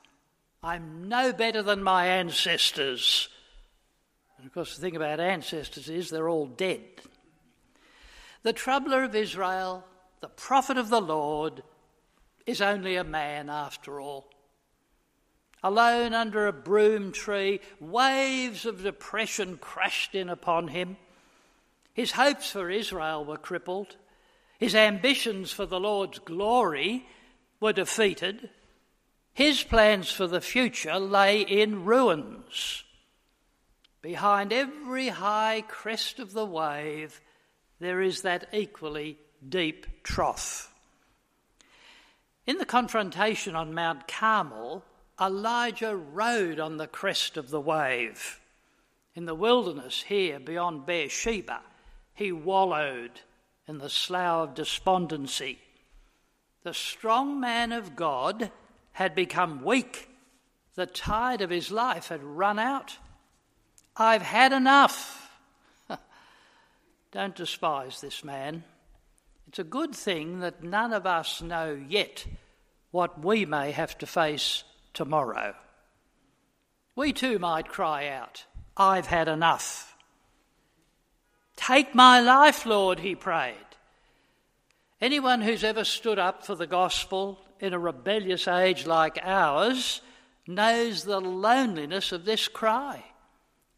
I'm 0.62 1.08
no 1.08 1.32
better 1.32 1.62
than 1.62 1.82
my 1.82 2.06
ancestors. 2.06 3.28
And 4.38 4.46
of 4.46 4.54
course, 4.54 4.74
the 4.74 4.80
thing 4.80 4.96
about 4.96 5.20
ancestors 5.20 5.88
is 5.88 6.08
they're 6.08 6.28
all 6.28 6.46
dead. 6.46 6.82
The 8.42 8.52
troubler 8.54 9.04
of 9.04 9.14
Israel, 9.14 9.84
the 10.20 10.28
prophet 10.28 10.78
of 10.78 10.88
the 10.88 11.00
Lord, 11.00 11.62
is 12.46 12.60
only 12.60 12.96
a 12.96 13.04
man 13.04 13.48
after 13.48 14.00
all. 14.00 14.30
Alone 15.62 16.12
under 16.12 16.46
a 16.46 16.52
broom 16.52 17.10
tree, 17.10 17.60
waves 17.80 18.66
of 18.66 18.82
depression 18.82 19.56
crashed 19.56 20.14
in 20.14 20.28
upon 20.28 20.68
him. 20.68 20.98
His 21.94 22.12
hopes 22.12 22.50
for 22.50 22.70
Israel 22.70 23.24
were 23.24 23.38
crippled. 23.38 23.96
His 24.58 24.74
ambitions 24.74 25.52
for 25.52 25.64
the 25.64 25.80
Lord's 25.80 26.18
glory 26.18 27.06
were 27.60 27.72
defeated. 27.72 28.50
His 29.32 29.62
plans 29.62 30.10
for 30.10 30.26
the 30.26 30.42
future 30.42 30.98
lay 30.98 31.40
in 31.40 31.84
ruins. 31.84 32.84
Behind 34.02 34.52
every 34.52 35.08
high 35.08 35.64
crest 35.66 36.18
of 36.18 36.34
the 36.34 36.44
wave, 36.44 37.22
there 37.80 38.02
is 38.02 38.20
that 38.20 38.48
equally 38.52 39.18
deep 39.48 39.86
trough. 40.02 40.73
In 42.46 42.58
the 42.58 42.66
confrontation 42.66 43.56
on 43.56 43.74
Mount 43.74 44.06
Carmel, 44.06 44.84
Elijah 45.20 45.96
rode 45.96 46.60
on 46.60 46.76
the 46.76 46.86
crest 46.86 47.36
of 47.36 47.50
the 47.50 47.60
wave. 47.60 48.40
In 49.14 49.24
the 49.24 49.34
wilderness 49.34 50.02
here 50.02 50.38
beyond 50.38 50.86
Beersheba, 50.86 51.60
he 52.12 52.32
wallowed 52.32 53.20
in 53.66 53.78
the 53.78 53.88
slough 53.88 54.48
of 54.48 54.54
despondency. 54.54 55.58
The 56.64 56.74
strong 56.74 57.40
man 57.40 57.72
of 57.72 57.96
God 57.96 58.50
had 58.92 59.14
become 59.14 59.64
weak. 59.64 60.08
The 60.74 60.86
tide 60.86 61.40
of 61.40 61.50
his 61.50 61.70
life 61.70 62.08
had 62.08 62.22
run 62.22 62.58
out. 62.58 62.98
I've 63.96 64.22
had 64.22 64.52
enough. 64.52 65.30
Don't 67.12 67.36
despise 67.36 68.00
this 68.00 68.24
man. 68.24 68.64
It's 69.54 69.60
a 69.60 69.62
good 69.62 69.94
thing 69.94 70.40
that 70.40 70.64
none 70.64 70.92
of 70.92 71.06
us 71.06 71.40
know 71.40 71.80
yet 71.88 72.26
what 72.90 73.24
we 73.24 73.46
may 73.46 73.70
have 73.70 73.96
to 73.98 74.04
face 74.04 74.64
tomorrow. 74.92 75.54
We 76.96 77.12
too 77.12 77.38
might 77.38 77.68
cry 77.68 78.08
out, 78.08 78.46
I've 78.76 79.06
had 79.06 79.28
enough. 79.28 79.96
Take 81.54 81.94
my 81.94 82.18
life, 82.18 82.66
Lord, 82.66 82.98
he 82.98 83.14
prayed. 83.14 83.54
Anyone 85.00 85.40
who's 85.40 85.62
ever 85.62 85.84
stood 85.84 86.18
up 86.18 86.44
for 86.44 86.56
the 86.56 86.66
gospel 86.66 87.38
in 87.60 87.72
a 87.72 87.78
rebellious 87.78 88.48
age 88.48 88.86
like 88.86 89.20
ours 89.22 90.00
knows 90.48 91.04
the 91.04 91.20
loneliness 91.20 92.10
of 92.10 92.24
this 92.24 92.48
cry 92.48 93.04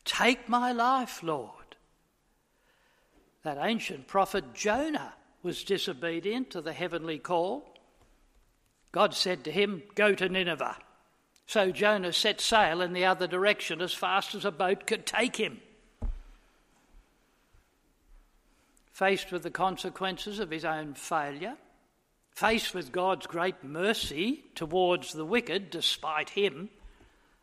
Take 0.06 0.48
my 0.48 0.72
life, 0.72 1.22
Lord. 1.22 1.76
That 3.42 3.58
ancient 3.60 4.06
prophet 4.06 4.54
Jonah 4.54 5.12
was 5.46 5.62
disobedient 5.62 6.50
to 6.50 6.60
the 6.60 6.72
heavenly 6.72 7.20
call. 7.20 7.72
God 8.90 9.14
said 9.14 9.44
to 9.44 9.52
him, 9.52 9.84
Go 9.94 10.12
to 10.12 10.28
Nineveh. 10.28 10.76
So 11.46 11.70
Jonah 11.70 12.12
set 12.12 12.40
sail 12.40 12.82
in 12.82 12.92
the 12.92 13.04
other 13.04 13.28
direction 13.28 13.80
as 13.80 13.94
fast 13.94 14.34
as 14.34 14.44
a 14.44 14.50
boat 14.50 14.88
could 14.88 15.06
take 15.06 15.36
him. 15.36 15.60
Faced 18.92 19.30
with 19.30 19.44
the 19.44 19.52
consequences 19.52 20.40
of 20.40 20.50
his 20.50 20.64
own 20.64 20.94
failure, 20.94 21.56
faced 22.32 22.74
with 22.74 22.90
God's 22.90 23.28
great 23.28 23.62
mercy 23.62 24.42
towards 24.56 25.12
the 25.12 25.24
wicked 25.24 25.70
despite 25.70 26.30
him, 26.30 26.70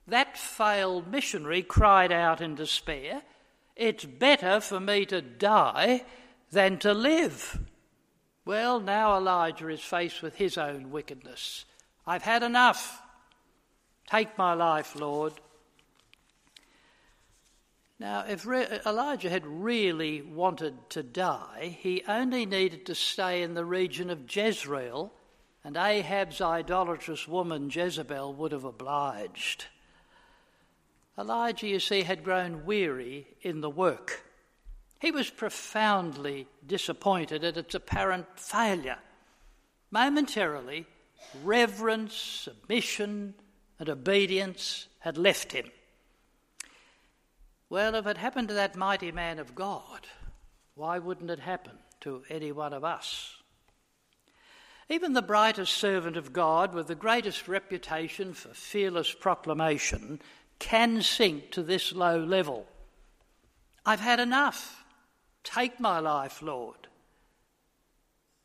that 0.08 0.38
failed 0.38 1.08
missionary 1.08 1.64
cried 1.64 2.12
out 2.12 2.42
in 2.42 2.56
despair, 2.56 3.22
It's 3.78 4.04
better 4.04 4.60
for 4.60 4.82
me 4.82 5.06
to 5.06 5.22
die 5.22 6.04
than 6.52 6.80
to 6.80 6.94
live. 6.94 7.60
Well, 8.46 8.80
now 8.80 9.16
Elijah 9.18 9.70
is 9.70 9.82
faced 9.82 10.22
with 10.22 10.36
his 10.36 10.58
own 10.58 10.92
wickedness. 10.92 11.66
I've 12.06 12.24
had 12.24 12.44
enough. 12.44 13.02
Take 14.10 14.38
my 14.38 14.54
life, 14.54 14.96
Lord. 14.96 15.34
Now, 18.00 18.26
if 18.28 18.46
Re- 18.46 18.82
Elijah 18.86 19.30
had 19.30 19.46
really 19.46 20.22
wanted 20.22 20.90
to 20.90 21.04
die, 21.04 21.78
he 21.80 22.04
only 22.06 22.46
needed 22.46 22.86
to 22.88 22.96
stay 22.96 23.44
in 23.44 23.54
the 23.54 23.64
region 23.64 24.10
of 24.10 24.26
Jezreel, 24.30 25.14
and 25.64 25.78
Ahab's 25.78 26.42
idolatrous 26.42 27.30
woman 27.30 27.70
Jezebel 27.70 28.34
would 28.34 28.52
have 28.52 28.66
obliged. 28.66 29.68
Elijah, 31.18 31.68
you 31.68 31.80
see, 31.80 32.02
had 32.02 32.26
grown 32.26 32.66
weary 32.66 33.28
in 33.42 33.62
the 33.62 33.70
work. 33.70 34.23
He 35.04 35.12
was 35.12 35.30
profoundly 35.30 36.48
disappointed 36.66 37.44
at 37.44 37.58
its 37.58 37.76
apparent 37.76 38.26
failure. 38.40 39.00
Momentarily, 39.92 40.86
reverence, 41.44 42.14
submission, 42.14 43.34
and 43.80 43.90
obedience 43.90 44.88
had 45.00 45.18
left 45.18 45.52
him. 45.52 45.70
Well, 47.70 47.96
if 47.96 48.08
it 48.08 48.16
happened 48.16 48.48
to 48.48 48.54
that 48.54 48.78
mighty 48.78 49.12
man 49.12 49.40
of 49.40 49.54
God, 49.54 50.08
why 50.76 51.00
wouldn't 51.00 51.32
it 51.32 51.40
happen 51.40 51.80
to 52.00 52.24
any 52.30 52.54
one 52.54 52.72
of 52.72 52.86
us? 52.86 53.42
Even 54.88 55.12
the 55.12 55.22
brightest 55.22 55.74
servant 55.74 56.16
of 56.16 56.32
God 56.32 56.74
with 56.74 56.88
the 56.88 56.96
greatest 56.96 57.50
reputation 57.50 58.34
for 58.34 58.54
fearless 58.54 59.14
proclamation 59.14 60.22
can 60.60 61.02
sink 61.02 61.52
to 61.52 61.62
this 61.62 61.92
low 61.92 62.20
level. 62.24 62.66
I've 63.86 64.00
had 64.00 64.22
enough. 64.22 64.80
Take 65.44 65.80
my 65.80 66.00
life, 66.00 66.42
Lord. 66.42 66.88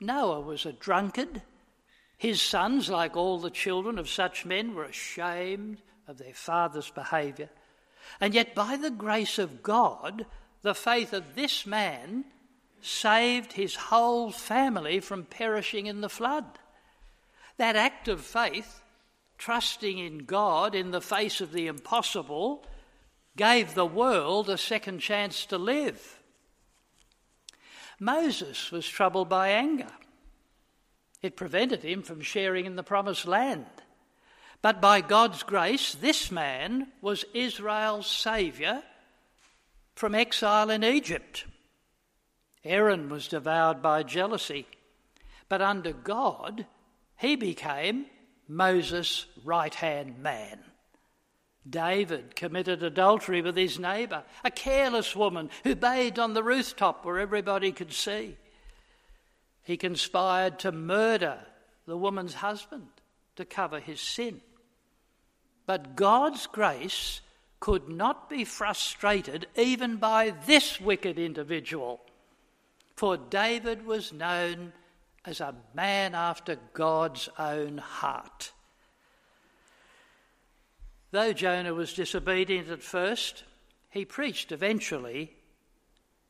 Noah 0.00 0.40
was 0.40 0.66
a 0.66 0.72
drunkard. 0.72 1.42
His 2.16 2.42
sons, 2.42 2.88
like 2.88 3.16
all 3.16 3.38
the 3.38 3.50
children 3.50 3.98
of 3.98 4.08
such 4.08 4.44
men, 4.44 4.74
were 4.74 4.84
ashamed 4.84 5.78
of 6.06 6.18
their 6.18 6.34
father's 6.34 6.90
behaviour. 6.90 7.50
And 8.20 8.34
yet, 8.34 8.54
by 8.54 8.76
the 8.76 8.90
grace 8.90 9.38
of 9.38 9.62
God, 9.62 10.26
the 10.62 10.74
faith 10.74 11.12
of 11.12 11.34
this 11.34 11.66
man 11.66 12.24
saved 12.80 13.52
his 13.52 13.74
whole 13.74 14.30
family 14.30 15.00
from 15.00 15.24
perishing 15.24 15.86
in 15.86 16.00
the 16.00 16.08
flood. 16.08 16.46
That 17.56 17.76
act 17.76 18.08
of 18.08 18.20
faith 18.20 18.82
trusting 19.38 19.98
in 19.98 20.18
God 20.18 20.74
in 20.74 20.90
the 20.90 21.00
face 21.00 21.40
of 21.40 21.52
the 21.52 21.68
impossible, 21.68 22.66
gave 23.36 23.74
the 23.74 23.86
world 23.86 24.50
a 24.50 24.58
second 24.58 24.98
chance 24.98 25.46
to 25.46 25.56
live. 25.56 26.17
Moses 28.00 28.70
was 28.70 28.88
troubled 28.88 29.28
by 29.28 29.48
anger. 29.48 29.90
It 31.22 31.36
prevented 31.36 31.82
him 31.82 32.02
from 32.02 32.20
sharing 32.20 32.64
in 32.64 32.76
the 32.76 32.82
promised 32.82 33.26
land. 33.26 33.66
But 34.62 34.80
by 34.80 35.00
God's 35.00 35.42
grace, 35.42 35.94
this 35.94 36.30
man 36.30 36.88
was 37.00 37.24
Israel's 37.34 38.06
saviour 38.06 38.82
from 39.94 40.14
exile 40.14 40.70
in 40.70 40.84
Egypt. 40.84 41.44
Aaron 42.64 43.08
was 43.08 43.28
devoured 43.28 43.82
by 43.82 44.02
jealousy, 44.02 44.66
but 45.48 45.62
under 45.62 45.92
God, 45.92 46.66
he 47.16 47.36
became 47.36 48.06
Moses' 48.46 49.26
right 49.44 49.74
hand 49.74 50.18
man. 50.18 50.60
David 51.68 52.34
committed 52.34 52.82
adultery 52.82 53.42
with 53.42 53.56
his 53.56 53.78
neighbour, 53.78 54.24
a 54.44 54.50
careless 54.50 55.14
woman 55.14 55.50
who 55.64 55.74
bathed 55.74 56.18
on 56.18 56.34
the 56.34 56.42
rooftop 56.42 57.04
where 57.04 57.18
everybody 57.18 57.72
could 57.72 57.92
see. 57.92 58.36
He 59.64 59.76
conspired 59.76 60.58
to 60.60 60.72
murder 60.72 61.38
the 61.86 61.96
woman's 61.96 62.34
husband 62.34 62.88
to 63.36 63.44
cover 63.44 63.80
his 63.80 64.00
sin. 64.00 64.40
But 65.66 65.96
God's 65.96 66.46
grace 66.46 67.20
could 67.60 67.88
not 67.88 68.30
be 68.30 68.44
frustrated 68.44 69.46
even 69.56 69.96
by 69.96 70.30
this 70.46 70.80
wicked 70.80 71.18
individual, 71.18 72.00
for 72.96 73.16
David 73.16 73.84
was 73.84 74.12
known 74.12 74.72
as 75.24 75.40
a 75.40 75.54
man 75.74 76.14
after 76.14 76.56
God's 76.72 77.28
own 77.38 77.78
heart. 77.78 78.52
Though 81.10 81.32
Jonah 81.32 81.74
was 81.74 81.94
disobedient 81.94 82.68
at 82.68 82.82
first, 82.82 83.44
he 83.90 84.04
preached 84.04 84.52
eventually 84.52 85.34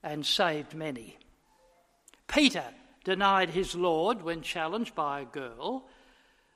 and 0.02 0.24
saved 0.24 0.74
many. 0.74 1.18
Peter 2.28 2.64
denied 3.04 3.50
his 3.50 3.74
Lord 3.74 4.22
when 4.22 4.42
challenged 4.42 4.94
by 4.94 5.20
a 5.20 5.24
girl, 5.24 5.88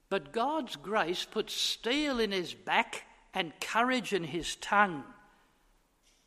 but 0.09 0.33
God's 0.33 0.77
grace 0.77 1.25
put 1.25 1.51
steel 1.51 2.21
in 2.21 2.31
his 2.31 2.55
back 2.55 3.07
and 3.35 3.59
courage 3.61 4.13
in 4.13 4.25
his 4.25 4.57
tongue. 4.57 5.05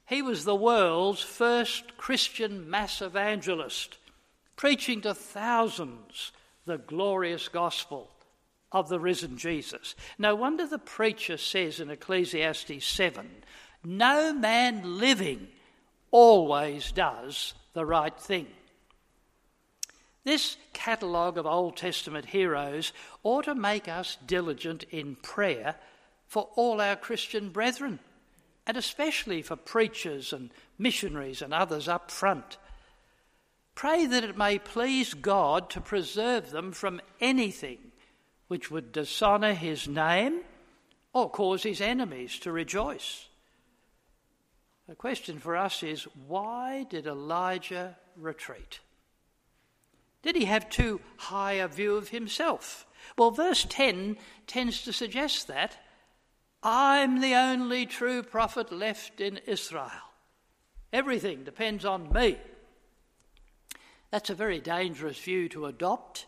He 0.07 0.21
was 0.21 0.43
the 0.43 0.55
world's 0.55 1.21
first 1.21 1.97
Christian 1.97 2.69
mass 2.69 3.01
evangelist 3.01 3.97
preaching 4.55 5.01
to 5.01 5.13
thousands 5.13 6.31
the 6.65 6.77
glorious 6.77 7.47
gospel 7.47 8.14
of 8.75 8.89
the 8.89 8.99
risen 8.99 9.37
Jesus. 9.37 9.95
No 10.19 10.35
wonder 10.35 10.67
the 10.67 10.77
preacher 10.77 11.37
says 11.37 11.79
in 11.79 11.89
Ecclesiastes 11.89 12.85
7 12.85 13.29
no 13.85 14.33
man 14.33 14.99
living 14.99 15.47
always 16.11 16.91
does 16.91 17.53
the 17.73 17.85
right 17.85 18.19
thing. 18.19 18.47
This 20.23 20.57
catalogue 20.73 21.37
of 21.37 21.45
Old 21.45 21.77
Testament 21.77 22.25
heroes 22.25 22.91
ought 23.23 23.45
to 23.45 23.55
make 23.55 23.87
us 23.87 24.17
diligent 24.25 24.83
in 24.89 25.15
prayer 25.17 25.75
for 26.25 26.49
all 26.55 26.81
our 26.81 26.95
Christian 26.95 27.49
brethren, 27.49 27.99
and 28.65 28.75
especially 28.75 29.41
for 29.41 29.55
preachers 29.55 30.33
and 30.33 30.49
missionaries 30.79 31.41
and 31.41 31.53
others 31.53 31.87
up 31.87 32.09
front. 32.09 32.57
Pray 33.75 34.05
that 34.07 34.23
it 34.23 34.37
may 34.37 34.57
please 34.57 35.13
God 35.13 35.69
to 35.69 35.81
preserve 35.81 36.49
them 36.49 36.71
from 36.71 36.99
anything 37.21 37.84
which 38.47 38.69
would 38.69 38.91
dishonour 38.91 39.53
his 39.53 39.87
name 39.87 40.41
or 41.13 41.29
cause 41.29 41.63
his 41.63 41.81
enemies 41.81 42.37
to 42.39 42.51
rejoice. 42.51 43.27
The 44.87 44.95
question 44.95 45.39
for 45.39 45.55
us 45.55 45.81
is 45.81 46.03
why 46.27 46.85
did 46.89 47.07
Elijah 47.07 47.97
retreat? 48.15 48.79
Did 50.21 50.35
he 50.35 50.45
have 50.45 50.69
too 50.69 51.01
high 51.17 51.53
a 51.53 51.67
view 51.67 51.95
of 51.95 52.09
himself? 52.09 52.85
Well, 53.17 53.31
verse 53.31 53.65
10 53.67 54.17
tends 54.47 54.83
to 54.83 54.93
suggest 54.93 55.47
that. 55.47 55.77
I'm 56.61 57.21
the 57.21 57.35
only 57.35 57.85
true 57.85 58.23
prophet 58.23 58.71
left 58.71 59.21
in 59.21 59.37
Israel. 59.45 59.91
Everything 60.91 61.43
depends 61.43 61.85
on 61.85 62.11
me. 62.11 62.37
That's 64.11 64.29
a 64.29 64.35
very 64.35 64.59
dangerous 64.59 65.19
view 65.19 65.49
to 65.49 65.65
adopt, 65.65 66.25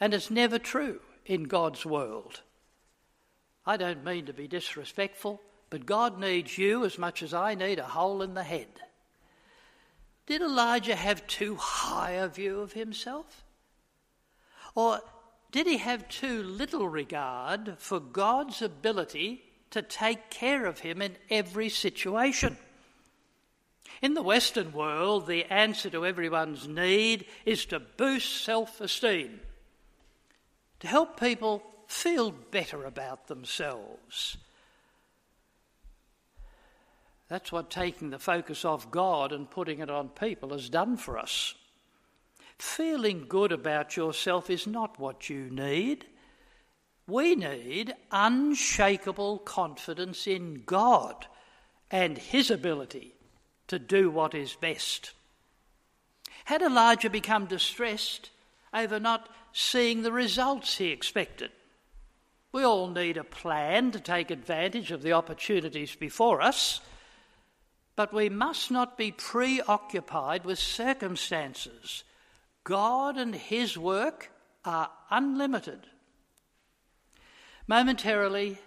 and 0.00 0.12
it's 0.12 0.30
never 0.30 0.58
true 0.58 1.00
in 1.26 1.44
God's 1.44 1.84
world. 1.84 2.40
I 3.66 3.76
don't 3.76 4.04
mean 4.04 4.26
to 4.26 4.32
be 4.32 4.48
disrespectful, 4.48 5.40
but 5.70 5.86
God 5.86 6.18
needs 6.18 6.56
you 6.56 6.84
as 6.84 6.98
much 6.98 7.22
as 7.22 7.34
I 7.34 7.54
need 7.54 7.78
a 7.78 7.84
hole 7.84 8.22
in 8.22 8.34
the 8.34 8.44
head. 8.44 8.68
Did 10.26 10.42
Elijah 10.42 10.96
have 10.96 11.26
too 11.26 11.56
high 11.56 12.12
a 12.12 12.28
view 12.28 12.60
of 12.60 12.72
himself? 12.72 13.44
Or 14.74 15.00
did 15.50 15.66
he 15.66 15.78
have 15.78 16.08
too 16.08 16.42
little 16.42 16.88
regard 16.88 17.76
for 17.78 18.00
God's 18.00 18.62
ability 18.62 19.42
to 19.70 19.82
take 19.82 20.30
care 20.30 20.66
of 20.66 20.80
him 20.80 21.00
in 21.02 21.16
every 21.30 21.68
situation? 21.68 22.56
In 24.02 24.14
the 24.14 24.22
Western 24.22 24.72
world, 24.72 25.26
the 25.26 25.44
answer 25.44 25.88
to 25.90 26.04
everyone's 26.04 26.68
need 26.68 27.24
is 27.44 27.64
to 27.66 27.80
boost 27.80 28.44
self 28.44 28.80
esteem, 28.80 29.40
to 30.80 30.86
help 30.86 31.18
people 31.18 31.62
feel 31.86 32.30
better 32.30 32.84
about 32.84 33.28
themselves. 33.28 34.36
That's 37.28 37.50
what 37.50 37.70
taking 37.70 38.10
the 38.10 38.18
focus 38.18 38.64
off 38.64 38.90
God 38.90 39.32
and 39.32 39.50
putting 39.50 39.80
it 39.80 39.90
on 39.90 40.08
people 40.10 40.50
has 40.50 40.68
done 40.68 40.96
for 40.96 41.18
us. 41.18 41.54
Feeling 42.58 43.26
good 43.28 43.52
about 43.52 43.96
yourself 43.96 44.48
is 44.48 44.66
not 44.66 44.98
what 44.98 45.28
you 45.28 45.50
need. 45.50 46.06
We 47.06 47.34
need 47.34 47.94
unshakable 48.10 49.38
confidence 49.38 50.26
in 50.26 50.62
God 50.64 51.26
and 51.90 52.16
His 52.16 52.50
ability 52.50 53.14
to 53.68 53.78
do 53.78 54.10
what 54.10 54.34
is 54.34 54.54
best. 54.54 55.12
Had 56.46 56.62
Elijah 56.62 57.10
become 57.10 57.46
distressed 57.46 58.30
over 58.72 59.00
not 59.00 59.28
seeing 59.58 60.02
the 60.02 60.12
results 60.12 60.78
he 60.78 60.88
expected? 60.88 61.50
We 62.52 62.62
all 62.62 62.88
need 62.88 63.16
a 63.16 63.24
plan 63.24 63.90
to 63.92 64.00
take 64.00 64.30
advantage 64.30 64.90
of 64.90 65.02
the 65.02 65.12
opportunities 65.12 65.94
before 65.94 66.42
us, 66.42 66.80
but 67.96 68.12
we 68.12 68.28
must 68.28 68.70
not 68.70 68.98
be 68.98 69.12
preoccupied 69.12 70.44
with 70.44 70.58
circumstances. 70.58 72.04
God 72.64 73.16
and 73.16 73.34
His 73.34 73.78
work 73.78 74.30
are 74.64 74.90
unlimited. 75.10 75.86
Momentarily, 77.66 78.58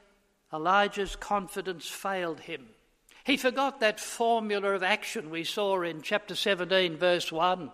Elijah's 0.52 1.16
confidence 1.16 1.88
failed 1.88 2.40
him. 2.40 2.68
He 3.24 3.38
forgot 3.38 3.80
that 3.80 4.00
formula 4.00 4.74
of 4.74 4.84
action 4.84 5.30
we 5.30 5.44
saw 5.44 5.82
in 5.82 6.02
chapter 6.02 6.36
17, 6.36 6.98
verse 6.98 7.32
1. 7.32 7.72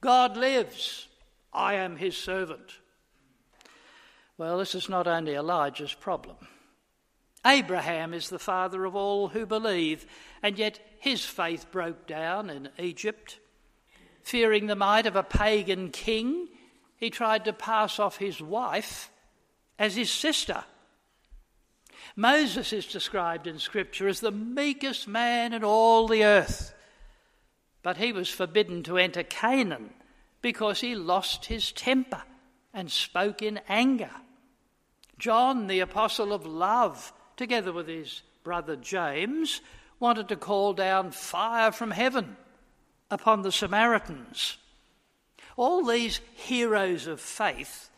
God 0.00 0.36
lives, 0.36 1.08
I 1.52 1.74
am 1.74 1.96
his 1.96 2.16
servant. 2.16 2.78
Well, 4.38 4.58
this 4.58 4.74
is 4.74 4.88
not 4.88 5.06
only 5.06 5.34
Elijah's 5.34 5.94
problem. 5.94 6.36
Abraham 7.44 8.14
is 8.14 8.28
the 8.28 8.38
father 8.38 8.84
of 8.84 8.96
all 8.96 9.28
who 9.28 9.46
believe, 9.46 10.06
and 10.42 10.58
yet 10.58 10.80
his 11.00 11.24
faith 11.24 11.70
broke 11.70 12.06
down 12.06 12.48
in 12.48 12.68
Egypt. 12.78 13.40
Fearing 14.22 14.66
the 14.66 14.76
might 14.76 15.06
of 15.06 15.16
a 15.16 15.22
pagan 15.22 15.90
king, 15.90 16.48
he 16.96 17.10
tried 17.10 17.44
to 17.44 17.52
pass 17.52 17.98
off 17.98 18.16
his 18.18 18.40
wife 18.40 19.10
as 19.78 19.96
his 19.96 20.10
sister. 20.10 20.64
Moses 22.14 22.72
is 22.72 22.86
described 22.86 23.46
in 23.46 23.58
Scripture 23.58 24.06
as 24.06 24.20
the 24.20 24.30
meekest 24.30 25.08
man 25.08 25.52
in 25.52 25.64
all 25.64 26.06
the 26.06 26.24
earth, 26.24 26.72
but 27.82 27.96
he 27.96 28.12
was 28.12 28.28
forbidden 28.28 28.82
to 28.84 28.98
enter 28.98 29.24
Canaan 29.24 29.90
because 30.42 30.80
he 30.80 30.94
lost 30.94 31.46
his 31.46 31.72
temper 31.72 32.22
and 32.74 32.90
spoke 32.90 33.42
in 33.42 33.60
anger. 33.68 34.10
John, 35.18 35.68
the 35.68 35.80
apostle 35.80 36.32
of 36.32 36.44
love, 36.44 37.12
together 37.36 37.72
with 37.72 37.86
his 37.86 38.22
brother 38.42 38.76
James, 38.76 39.60
wanted 40.00 40.28
to 40.28 40.36
call 40.36 40.72
down 40.72 41.12
fire 41.12 41.70
from 41.70 41.92
heaven 41.92 42.36
upon 43.10 43.42
the 43.42 43.52
Samaritans. 43.52 44.58
All 45.56 45.84
these 45.84 46.20
heroes 46.34 47.06
of 47.06 47.20
faith 47.20 47.90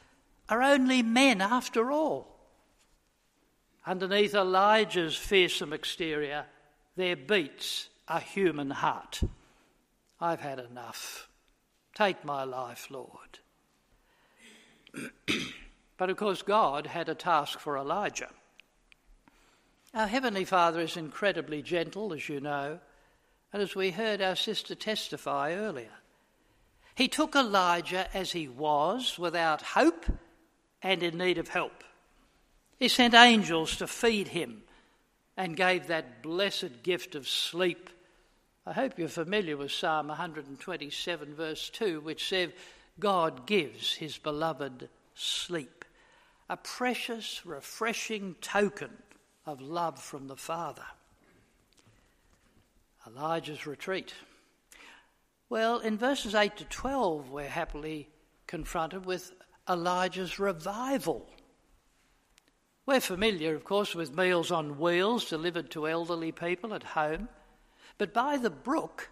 are 0.49 0.63
only 0.63 1.03
men 1.03 1.41
after 1.41 1.91
all. 1.91 2.35
Underneath 3.87 4.35
Elijah's 4.35 5.17
fearsome 5.17 5.73
exterior, 5.73 6.47
there 6.97 7.17
beats 7.17 7.89
a 8.09 8.21
human 8.21 8.71
heart. 8.71 9.21
I've 10.21 10.41
had 10.41 10.59
enough. 10.59 11.29
Take 11.95 12.25
my 12.25 12.45
life, 12.45 12.89
Lord. 12.91 13.39
but 15.97 16.11
of 16.11 16.17
course, 16.17 16.43
God 16.43 16.87
had 16.87 17.09
a 17.09 17.15
task 17.15 17.59
for 17.61 17.79
Elijah. 17.79 18.31
Our 19.95 20.09
Heavenly 20.09 20.45
Father 20.45 20.81
is 20.81 20.97
incredibly 20.97 21.63
gentle, 21.63 22.13
as 22.13 22.29
you 22.29 22.41
know, 22.41 22.81
and 23.53 23.63
as 23.63 23.77
we 23.77 23.93
heard 23.93 24.21
our 24.21 24.35
sister 24.35 24.75
testify 24.75 25.55
earlier. 25.55 25.93
He 26.97 27.07
took 27.07 27.37
Elijah 27.37 28.09
as 28.13 28.33
he 28.33 28.49
was, 28.49 29.19
without 29.19 29.63
hope 29.63 30.07
and 30.83 31.03
in 31.03 31.17
need 31.17 31.39
of 31.39 31.49
help. 31.49 31.85
He 32.79 32.89
sent 32.89 33.15
angels 33.15 33.77
to 33.77 33.87
feed 33.87 34.29
him 34.29 34.63
and 35.37 35.57
gave 35.57 35.87
that 35.87 36.23
blessed 36.23 36.83
gift 36.83 37.15
of 37.15 37.29
sleep. 37.29 37.91
I 38.67 38.73
hope 38.73 38.99
you're 38.99 39.09
familiar 39.09 39.59
with 39.59 39.73
Psalm 39.73 40.09
127, 40.09 41.35
verse 41.35 41.69
2, 41.69 42.01
which 42.01 42.29
says, 42.29 42.51
God 42.99 43.47
gives 43.47 43.93
his 43.95 44.17
beloved 44.17 44.89
sleep, 45.15 45.85
a 46.49 46.57
precious, 46.57 47.45
refreshing 47.45 48.37
token 48.41 48.91
of 49.45 49.61
love 49.61 50.01
from 50.01 50.29
the 50.29 50.37
Father. 50.37 50.87
Elijah's 53.07 53.67
retreat. 53.67 54.15
Well, 55.51 55.81
in 55.81 55.99
verses 55.99 56.35
8 56.35 56.57
to 56.57 56.65
12, 56.65 57.31
we're 57.31 57.47
happily 57.47 58.09
confronted 58.47 59.05
with 59.05 59.33
Elijah's 59.69 60.39
revival. 60.39 61.29
We're 62.87 63.01
familiar, 63.01 63.55
of 63.55 63.65
course, 63.65 63.95
with 63.95 64.17
meals 64.17 64.51
on 64.51 64.79
wheels 64.79 65.29
delivered 65.29 65.71
to 65.73 65.87
elderly 65.87 66.33
people 66.33 66.73
at 66.73 66.83
home, 66.83 67.29
but 67.99 68.13
by 68.13 68.37
the 68.37 68.51
brook, 68.51 69.11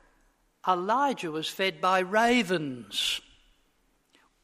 Elijah 0.66 1.30
was 1.30 1.48
fed 1.48 1.80
by 1.80 2.00
ravens. 2.00 3.20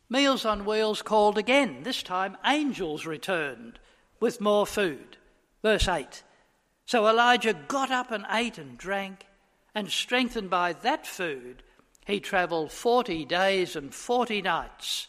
Meals 0.09 0.44
on 0.44 0.64
wheels 0.64 1.03
called 1.03 1.38
again. 1.38 1.83
This 1.83 2.03
time, 2.03 2.37
angels 2.44 3.07
returned 3.07 3.79
with 4.20 4.40
more 4.40 4.66
food. 4.66 5.16
Verse 5.62 5.87
8 5.87 6.22
So 6.87 7.07
Elijah 7.07 7.55
got 7.55 7.90
up 7.90 8.11
and 8.11 8.24
ate 8.31 8.59
and 8.59 8.79
drank, 8.79 9.27
and 9.74 9.90
strengthened 9.90 10.51
by 10.51 10.72
that 10.72 11.07
food, 11.07 11.62
he 12.07 12.20
travelled 12.20 12.72
40 12.72 13.24
days 13.27 13.77
and 13.77 13.94
40 13.94 14.42
nights 14.42 15.09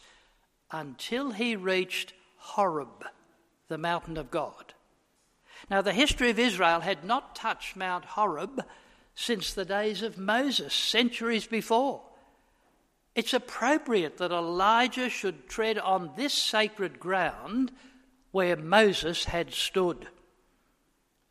until 0.70 1.30
he 1.30 1.56
reached 1.56 2.12
Horeb, 2.36 3.06
the 3.68 3.78
mountain 3.78 4.16
of 4.16 4.30
God. 4.30 4.74
Now, 5.70 5.82
the 5.82 5.92
history 5.92 6.30
of 6.30 6.38
Israel 6.38 6.80
had 6.80 7.04
not 7.04 7.34
touched 7.34 7.76
Mount 7.76 8.04
Horeb 8.04 8.64
since 9.14 9.52
the 9.52 9.64
days 9.64 10.02
of 10.02 10.18
Moses, 10.18 10.72
centuries 10.72 11.46
before. 11.46 12.02
It's 13.14 13.34
appropriate 13.34 14.18
that 14.18 14.30
Elijah 14.30 15.10
should 15.10 15.48
tread 15.48 15.78
on 15.78 16.12
this 16.16 16.32
sacred 16.32 17.00
ground 17.00 17.72
where 18.30 18.56
Moses 18.56 19.24
had 19.24 19.52
stood. 19.52 20.06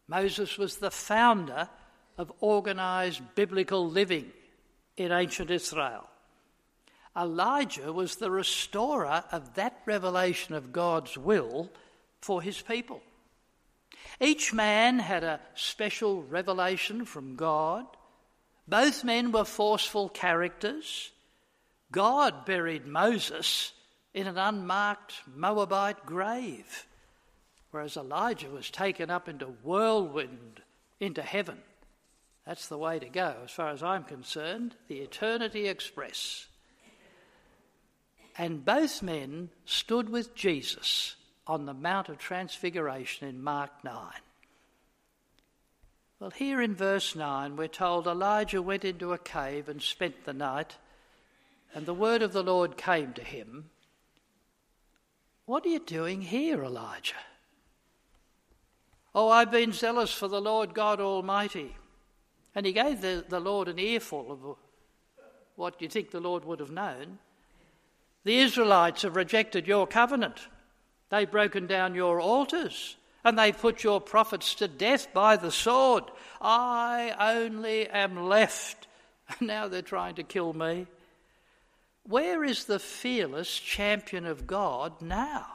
Moses 0.08 0.58
was 0.58 0.78
the 0.78 0.92
founder 0.92 1.70
of 2.18 2.32
organized 2.42 3.22
biblical 3.36 3.88
living 3.90 4.32
in 4.98 5.12
ancient 5.12 5.50
Israel. 5.50 6.06
Elijah 7.18 7.94
was 7.94 8.16
the 8.16 8.30
restorer 8.30 9.24
of 9.32 9.56
that 9.56 9.82
revelation 9.86 10.54
of 10.56 10.74
God's 10.74 11.18
will 11.18 11.72
for 12.22 12.42
his 12.42 12.62
people. 12.62 13.02
Each 14.20 14.54
man 14.54 15.00
had 15.00 15.24
a 15.24 15.40
special 15.56 16.24
revelation 16.24 17.06
from 17.06 17.36
God. 17.36 17.86
Both 18.68 19.04
men 19.04 19.32
were 19.32 19.46
forceful 19.46 20.10
characters. 20.10 21.12
God 21.92 22.46
buried 22.46 22.86
Moses 22.86 23.72
in 24.14 24.28
an 24.28 24.38
unmarked 24.38 25.14
Moabite 25.28 26.06
grave, 26.06 26.88
whereas 27.72 27.98
Elijah 27.98 28.50
was 28.50 28.70
taken 28.70 29.10
up 29.10 29.30
into 29.30 29.46
whirlwind 29.46 30.62
into 31.00 31.22
heaven. 31.22 31.58
That's 32.46 32.68
the 32.68 32.78
way 32.78 33.00
to 33.00 33.10
go, 33.10 33.36
as 33.44 33.52
far 33.52 33.70
as 33.70 33.84
I'm 33.84 34.04
concerned, 34.04 34.76
the 34.88 35.00
Eternity 35.00 35.68
Express. 35.68 36.48
And 38.38 38.66
both 38.66 39.02
men 39.02 39.50
stood 39.66 40.10
with 40.10 40.36
Jesus 40.36 41.16
on 41.50 41.66
the 41.66 41.74
Mount 41.74 42.10
of 42.10 42.20
Transfiguration 42.20 43.28
in 43.28 43.44
Mark 43.44 43.72
9. 43.84 43.96
Well, 46.20 46.30
here 46.30 46.62
in 46.62 46.76
verse 46.76 47.16
9, 47.16 47.56
we're 47.56 47.68
told 47.68 48.06
Elijah 48.06 48.62
went 48.62 48.86
into 48.86 49.14
a 49.14 49.18
cave 49.18 49.68
and 49.68 49.82
spent 49.82 50.26
the 50.26 50.34
night, 50.34 50.78
and 51.74 51.88
the 51.88 51.94
word 51.94 52.22
of 52.22 52.34
the 52.34 52.44
Lord 52.44 52.78
came 52.78 53.14
to 53.14 53.24
him. 53.24 53.72
What 55.48 55.66
are 55.66 55.70
you 55.70 55.80
doing 55.80 56.22
here, 56.22 56.64
Elijah? 56.64 57.16
Oh, 59.16 59.30
I've 59.30 59.50
been 59.50 59.74
zealous 59.74 60.14
for 60.14 60.28
the 60.28 60.40
Lord 60.40 60.76
God 60.76 61.02
Almighty. 61.02 61.76
And 62.54 62.64
he 62.64 62.74
gave 62.74 63.02
the, 63.02 63.26
the 63.28 63.40
Lord 63.40 63.68
an 63.68 63.80
earful 63.80 64.32
of 64.32 64.58
what 65.56 65.82
you 65.82 65.90
think 65.90 66.12
the 66.12 66.20
Lord 66.20 66.46
would 66.46 66.60
have 66.60 66.70
known. 66.70 67.18
The 68.24 68.38
Israelites 68.38 69.02
have 69.02 69.16
rejected 69.16 69.68
your 69.68 69.88
covenant. 69.88 70.48
They've 71.10 71.30
broken 71.30 71.68
down 71.68 71.96
your 71.96 72.22
altars 72.22 72.96
and 73.24 73.38
they've 73.38 73.58
put 73.58 73.84
your 73.84 74.00
prophets 74.00 74.56
to 74.56 74.68
death 74.68 75.14
by 75.14 75.36
the 75.36 75.52
sword. 75.52 76.06
I 76.40 77.14
only 77.20 77.88
am 77.88 78.28
left. 78.28 78.88
And 79.28 79.42
now 79.48 79.68
they're 79.68 79.82
trying 79.82 80.16
to 80.16 80.24
kill 80.24 80.54
me. 80.54 80.88
Where 82.04 82.44
is 82.44 82.66
the 82.66 82.80
fearless 82.80 83.60
champion 83.60 84.26
of 84.26 84.48
God 84.48 85.02
now? 85.02 85.46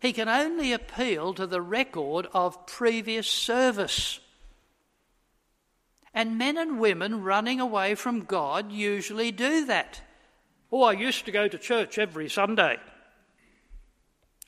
He 0.00 0.12
can 0.12 0.28
only 0.28 0.72
appeal 0.72 1.34
to 1.34 1.46
the 1.46 1.62
record 1.62 2.26
of 2.32 2.66
previous 2.66 3.28
service. 3.28 4.18
And 6.12 6.38
men 6.38 6.58
and 6.58 6.80
women 6.80 7.22
running 7.22 7.60
away 7.60 7.94
from 7.94 8.24
God 8.24 8.72
usually 8.72 9.30
do 9.30 9.66
that. 9.66 10.00
Oh, 10.72 10.82
I 10.82 10.92
used 10.92 11.26
to 11.26 11.32
go 11.32 11.48
to 11.48 11.58
church 11.58 11.98
every 11.98 12.28
Sunday. 12.28 12.78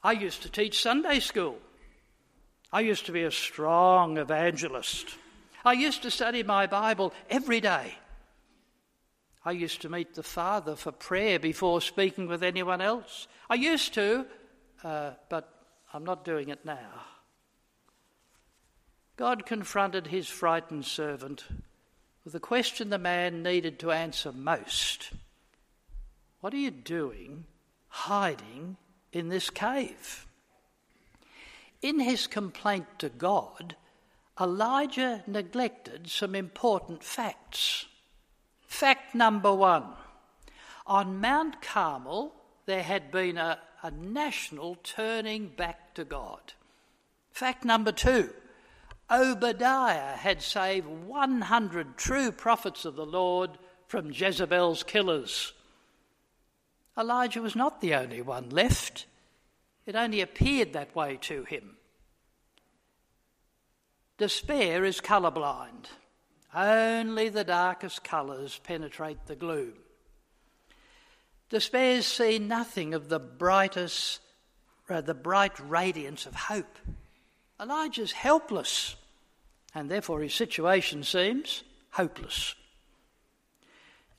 I 0.02 0.12
used 0.12 0.42
to 0.42 0.50
teach 0.50 0.82
Sunday 0.82 1.20
school. 1.20 1.58
I 2.72 2.80
used 2.80 3.06
to 3.06 3.12
be 3.12 3.22
a 3.22 3.30
strong 3.30 4.18
evangelist. 4.18 5.14
I 5.64 5.74
used 5.74 6.02
to 6.02 6.10
study 6.10 6.42
my 6.42 6.66
Bible 6.66 7.12
every 7.30 7.60
day. 7.60 7.94
I 9.44 9.52
used 9.52 9.82
to 9.82 9.88
meet 9.88 10.14
the 10.14 10.22
Father 10.22 10.76
for 10.76 10.92
prayer 10.92 11.38
before 11.38 11.80
speaking 11.80 12.26
with 12.26 12.42
anyone 12.42 12.80
else. 12.80 13.26
I 13.50 13.54
used 13.54 13.94
to, 13.94 14.26
uh, 14.82 15.12
but 15.28 15.48
I'm 15.92 16.04
not 16.04 16.24
doing 16.24 16.48
it 16.48 16.64
now. 16.64 17.04
God 19.16 19.46
confronted 19.46 20.06
his 20.06 20.28
frightened 20.28 20.84
servant 20.84 21.44
with 22.24 22.32
the 22.32 22.40
question 22.40 22.90
the 22.90 22.98
man 22.98 23.42
needed 23.42 23.78
to 23.80 23.92
answer 23.92 24.32
most 24.32 25.10
What 26.40 26.54
are 26.54 26.58
you 26.58 26.70
doing 26.70 27.44
hiding 27.88 28.76
in 29.12 29.28
this 29.28 29.50
cave? 29.50 30.26
In 31.80 32.00
his 32.00 32.26
complaint 32.26 32.86
to 32.98 33.08
God, 33.08 33.76
Elijah 34.40 35.22
neglected 35.26 36.08
some 36.08 36.34
important 36.34 37.02
facts. 37.02 37.86
Fact 38.66 39.14
number 39.14 39.54
one 39.54 39.84
on 40.86 41.20
Mount 41.20 41.62
Carmel, 41.62 42.34
there 42.66 42.82
had 42.82 43.10
been 43.10 43.38
a, 43.38 43.58
a 43.82 43.90
national 43.90 44.76
turning 44.82 45.48
back 45.48 45.94
to 45.94 46.04
God. 46.04 46.54
Fact 47.30 47.64
number 47.64 47.92
two 47.92 48.30
Obadiah 49.10 50.16
had 50.16 50.42
saved 50.42 50.86
100 50.86 51.96
true 51.96 52.32
prophets 52.32 52.84
of 52.84 52.96
the 52.96 53.06
Lord 53.06 53.50
from 53.86 54.10
Jezebel's 54.10 54.82
killers. 54.82 55.52
Elijah 56.98 57.40
was 57.40 57.56
not 57.56 57.80
the 57.80 57.94
only 57.94 58.20
one 58.20 58.50
left. 58.50 59.06
It 59.86 59.96
only 59.96 60.20
appeared 60.20 60.72
that 60.72 60.94
way 60.94 61.18
to 61.22 61.44
him. 61.44 61.76
Despair 64.18 64.84
is 64.84 65.00
colourblind. 65.00 65.86
Only 66.54 67.28
the 67.30 67.44
darkest 67.44 68.04
colours 68.04 68.60
penetrate 68.62 69.26
the 69.26 69.34
gloom. 69.34 69.72
Despair 71.48 72.02
sees 72.02 72.40
nothing 72.40 72.94
of 72.94 73.08
the 73.08 73.18
brightest, 73.18 74.20
uh, 74.88 75.00
the 75.00 75.14
bright 75.14 75.58
radiance 75.60 76.26
of 76.26 76.34
hope. 76.34 76.78
Elijah's 77.60 78.12
helpless, 78.12 78.96
and 79.74 79.90
therefore 79.90 80.20
his 80.20 80.34
situation 80.34 81.04
seems 81.04 81.62
hopeless. 81.90 82.54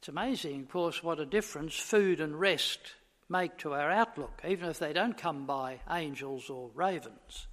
It's 0.03 0.09
amazing, 0.09 0.63
of 0.63 0.69
course, 0.69 1.01
what 1.01 1.21
a 1.21 1.25
difference 1.25 1.79
food 1.79 2.19
and 2.19 2.37
rest 2.37 2.95
make 3.29 3.55
to 3.59 3.73
our 3.73 3.89
outlook, 3.89 4.41
even 4.45 4.67
if 4.67 4.77
they 4.77 4.91
don't 4.91 5.17
come 5.17 5.45
by 5.45 5.79
angels 5.89 6.49
or 6.49 6.71
ravens. 6.73 7.47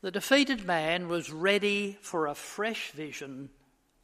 The 0.00 0.12
defeated 0.12 0.64
man 0.64 1.08
was 1.08 1.32
ready 1.32 1.98
for 2.02 2.28
a 2.28 2.36
fresh 2.36 2.92
vision 2.92 3.50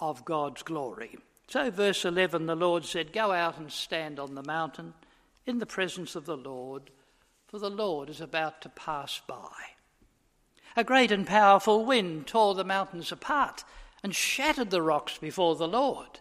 of 0.01 0.25
God's 0.25 0.65
glory. 0.65 1.17
So, 1.47 1.71
verse 1.71 2.05
11, 2.05 2.47
the 2.47 2.57
Lord 2.57 2.85
said, 2.85 3.13
Go 3.13 3.31
out 3.31 3.59
and 3.59 3.71
stand 3.71 4.19
on 4.19 4.35
the 4.35 4.43
mountain 4.43 4.93
in 5.47 5.61
the 5.61 5.67
presence 5.67 6.17
of 6.17 6.27
the 6.27 6.37
Lord, 6.37 6.91
for 7.47 7.61
the 7.61 7.71
Lord 7.71 8.11
is 8.11 8.21
about 8.21 8.61
to 8.63 8.69
pass 8.69 9.21
by. 9.29 9.53
A 10.77 10.83
great 10.83 11.13
and 11.13 11.29
powerful 11.29 11.85
wind 11.85 12.27
tore 12.27 12.57
the 12.57 12.65
mountains 12.65 13.13
apart 13.13 13.63
and 14.03 14.13
shattered 14.17 14.71
the 14.71 14.83
rocks 14.83 15.17
before 15.17 15.55
the 15.55 15.69
Lord. 15.69 16.19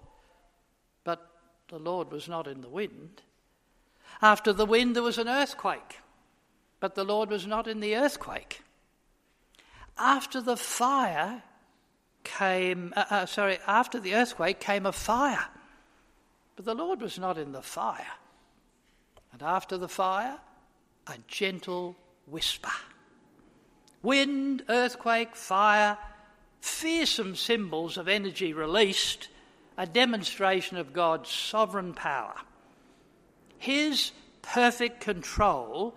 The 1.74 1.80
Lord 1.80 2.12
was 2.12 2.30
not 2.30 2.46
in 2.46 2.62
the 2.62 2.70
wind. 2.70 3.24
After 4.22 4.54
the 4.54 4.64
wind, 4.64 4.96
there 4.96 5.02
was 5.02 5.18
an 5.18 5.28
earthquake, 5.28 6.02
but 6.80 6.94
the 6.94 7.04
Lord 7.04 7.32
was 7.32 7.48
not 7.48 7.68
in 7.68 7.80
the 7.80 7.96
earthquake. 7.96 8.62
After 9.98 10.40
the 10.40 10.56
fire 10.56 11.42
came, 12.24 12.94
uh, 12.96 13.06
uh, 13.10 13.26
sorry, 13.26 13.58
after 13.66 14.00
the 14.00 14.14
earthquake 14.14 14.60
came 14.60 14.86
a 14.86 14.92
fire. 14.92 15.48
But 16.56 16.66
the 16.66 16.76
Lord 16.76 17.02
was 17.02 17.18
not 17.18 17.40
in 17.40 17.54
the 17.54 17.64
fire. 17.64 18.20
And 19.32 19.42
after 19.42 19.76
the 19.76 19.90
fire, 19.90 20.38
a 21.08 21.16
gentle 21.28 21.96
whisper. 22.28 22.70
Wind, 24.04 24.64
earthquake, 24.70 25.36
fire, 25.36 25.98
fearsome 26.62 27.36
symbols 27.36 27.98
of 27.98 28.08
energy 28.08 28.54
released, 28.54 29.30
a 29.78 29.86
demonstration 29.86 30.78
of 30.78 30.94
God's 30.94 31.30
sovereign 31.30 31.94
power. 31.94 32.36
His 33.58 34.12
perfect 34.42 35.00
control 35.00 35.96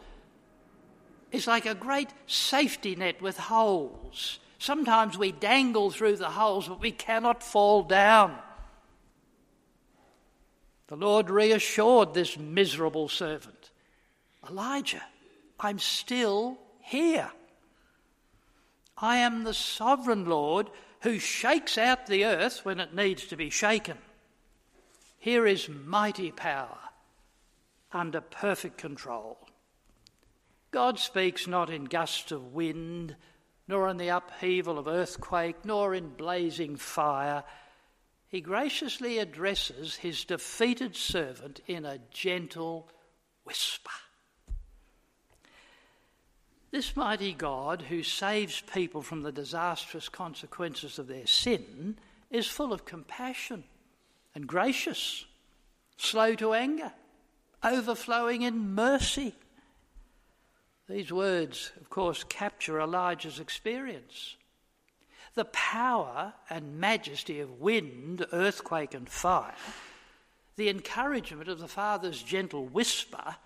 is 1.33 1.47
like 1.47 1.67
a 1.67 1.75
great 1.75 2.11
safety 2.27 2.97
net 2.97 3.21
with 3.21 3.37
holes. 3.37 4.39
Sometimes 4.59 5.19
we 5.19 5.33
dangle 5.33 5.91
through 5.91 6.17
the 6.17 6.31
holes, 6.31 6.69
but 6.69 6.81
we 6.81 6.93
cannot 6.93 7.43
fall 7.43 7.83
down. 7.83 8.39
The 10.89 10.97
Lord 10.97 11.31
reassured 11.31 12.15
this 12.15 12.39
miserable 12.39 13.09
servant 13.09 13.71
Elijah, 14.49 15.03
I'm 15.59 15.81
still 15.81 16.57
here. 16.81 17.31
I 18.97 19.19
am 19.19 19.45
the 19.45 19.53
sovereign 19.53 20.27
Lord 20.27 20.71
who 21.07 21.21
shakes 21.21 21.79
out 21.79 22.09
the 22.09 22.25
earth 22.25 22.65
when 22.65 22.81
it 22.81 22.93
needs 22.93 23.27
to 23.27 23.37
be 23.37 23.49
shaken. 23.49 23.97
Here 25.21 25.47
is 25.47 25.69
mighty 25.69 26.33
power 26.33 26.81
under 27.93 28.21
perfect 28.21 28.77
control. 28.77 29.39
God 30.73 30.99
speaks 30.99 31.47
not 31.47 31.71
in 31.71 31.85
gusts 31.85 32.33
of 32.33 32.53
wind, 32.53 33.15
nor 33.69 33.89
in 33.89 33.99
the 33.99 34.09
upheaval 34.09 34.81
of 34.81 34.89
earthquake, 34.89 35.65
nor 35.65 35.95
in 35.95 36.09
blazing 36.09 36.75
fire. 36.75 37.45
He 38.27 38.41
graciously 38.41 39.19
addresses 39.21 39.95
his 39.95 40.25
defeated 40.25 40.97
servant 40.97 41.61
in 41.69 41.85
a 41.85 42.01
gentle 42.11 42.91
whisper. 43.45 43.91
This 46.77 46.95
mighty 46.95 47.33
God, 47.33 47.81
who 47.81 48.03
saves 48.03 48.61
people 48.61 49.01
from 49.01 49.23
the 49.23 49.33
disastrous 49.33 50.11
consequences 50.11 50.99
of 50.99 51.07
their 51.07 51.27
sin, 51.27 51.97
is 52.31 52.47
full 52.47 52.71
of 52.71 52.85
compassion 52.85 53.65
and 54.35 54.47
gracious, 54.47 55.25
slow 55.97 56.35
to 56.35 56.53
anger, 56.53 56.93
overflowing 57.65 58.43
in 58.43 58.75
mercy. 58.75 59.35
These 60.87 61.11
words, 61.11 61.73
of 61.81 61.89
course, 61.89 62.25
capture 62.25 62.79
Elijah's 62.79 63.41
experience. 63.41 64.37
The 65.33 65.47
power 65.47 66.35
and 66.51 66.79
majesty 66.79 67.41
of 67.41 67.59
wind, 67.59 68.27
earthquake, 68.35 68.93
and 68.93 69.09
fire, 69.09 69.55
the 70.57 70.69
encouragement 70.69 71.49
of 71.49 71.59
the 71.59 71.69
Father's 71.69 72.23
gentle 72.23 72.67
whisper, 72.67 73.37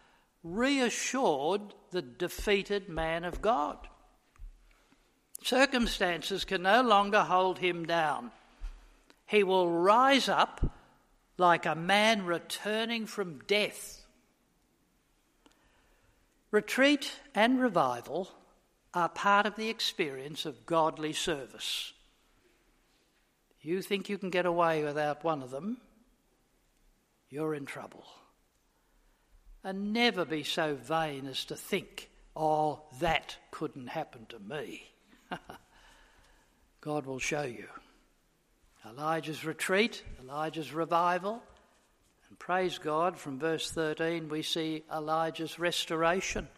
reassured 0.43 1.75
the 1.91 2.03
defeated 2.03 2.89
man 2.89 3.25
of 3.25 3.43
God. 3.43 3.77
Circumstances 5.43 6.45
can 6.45 6.63
no 6.63 6.83
longer 6.83 7.23
hold 7.23 7.59
him 7.59 7.87
down. 7.87 8.31
He 9.27 9.43
will 9.43 9.69
rise 9.71 10.29
up 10.29 10.75
like 11.39 11.67
a 11.67 11.75
man 11.75 12.27
returning 12.27 13.07
from 13.07 13.41
death 13.47 14.01
Retreat 16.51 17.13
and 17.33 17.61
revival 17.61 18.29
are 18.93 19.09
part 19.09 19.47
of 19.47 19.55
the 19.55 19.69
experience 19.69 20.45
of 20.45 20.67
godly 20.67 21.13
service. 21.13 21.93
You 23.61 23.83
think 23.83 24.09
you 24.09 24.19
can 24.19 24.31
get 24.31 24.47
away 24.47 24.83
without 24.83 25.23
one 25.23 25.43
of 25.43 25.51
them, 25.51 25.81
you're 27.29 27.55
in 27.55 27.67
trouble. 27.67 28.05
And 29.63 29.93
never 29.93 30.25
be 30.25 30.43
so 30.43 30.75
vain 30.75 31.27
as 31.27 31.45
to 31.47 31.57
think, 31.57 32.11
oh, 32.35 32.81
that 33.01 33.37
couldn't 33.51 33.89
happen 33.89 34.27
to 34.31 34.39
me. 34.39 34.85
God 36.81 37.05
will 37.07 37.19
show 37.19 37.43
you. 37.43 37.67
Elijah's 38.89 39.45
retreat, 39.45 40.03
Elijah's 40.23 40.73
revival, 40.73 41.43
and 42.31 42.39
praise 42.39 42.79
God, 42.79 43.19
from 43.19 43.41
verse 43.41 43.71
13, 43.71 44.29
we 44.29 44.43
see 44.43 44.85
Elijah's 44.95 45.59
restoration. 45.59 46.49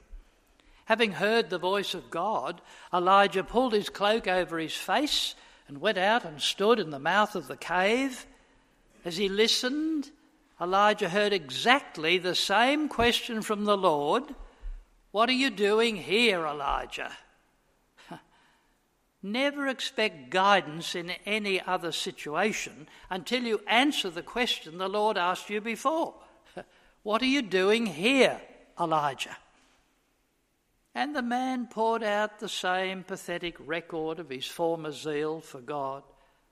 Having 0.85 1.13
heard 1.13 1.49
the 1.49 1.59
voice 1.59 1.95
of 1.95 2.11
God, 2.11 2.61
Elijah 2.93 3.43
pulled 3.43 3.73
his 3.73 3.89
cloak 3.89 4.29
over 4.29 4.59
his 4.59 4.75
face 4.75 5.35
and 5.67 5.81
went 5.81 5.97
out 5.97 6.25
and 6.25 6.43
stood 6.43 6.79
in 6.79 6.91
the 6.91 6.99
mouth 6.99 7.35
of 7.35 7.49
the 7.49 7.57
cave. 7.57 8.27
As 9.05 9.17
he 9.17 9.31
listened, 9.31 10.11
Elijah 10.63 11.09
heard 11.09 11.33
exactly 11.33 12.19
the 12.19 12.37
same 12.37 12.89
question 12.89 13.43
from 13.43 13.65
the 13.65 13.77
Lord 13.77 14.23
What 15.11 15.29
are 15.29 15.33
you 15.33 15.51
doing 15.51 15.97
here, 15.97 16.47
Elijah? 16.47 17.11
Never 19.23 19.67
expect 19.67 20.31
guidance 20.31 20.95
in 20.95 21.11
any 21.27 21.61
other 21.61 21.91
situation 21.91 22.87
until 23.11 23.43
you 23.43 23.61
answer 23.67 24.09
the 24.09 24.23
question 24.23 24.79
the 24.79 24.89
Lord 24.89 25.19
asked 25.19 25.51
you 25.51 25.61
before. 25.61 26.15
What 27.03 27.21
are 27.23 27.33
you 27.37 27.43
doing 27.43 27.87
here, 27.87 28.41
Elijah? 28.81 29.37
And 30.95 31.17
the 31.17 31.23
man 31.23 31.67
poured 31.67 32.05
out 32.05 32.39
the 32.39 32.49
same 32.49 33.03
pathetic 33.03 33.57
record 33.59 34.21
of 34.21 34.31
his 34.31 34.47
former 34.47 34.93
zeal 34.93 35.41
for 35.41 35.61
God. 35.61 36.05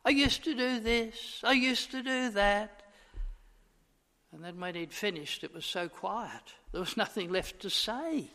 I 0.04 0.10
used 0.10 0.42
to 0.44 0.54
do 0.56 0.80
this, 0.80 1.40
I 1.44 1.52
used 1.52 1.92
to 1.92 2.02
do 2.02 2.30
that. 2.30 2.79
And 4.32 4.44
then 4.44 4.60
when 4.60 4.74
he'd 4.74 4.92
finished, 4.92 5.42
it 5.44 5.52
was 5.52 5.64
so 5.64 5.88
quiet. 5.88 6.54
There 6.72 6.80
was 6.80 6.96
nothing 6.96 7.30
left 7.30 7.60
to 7.60 7.70
say. 7.70 8.30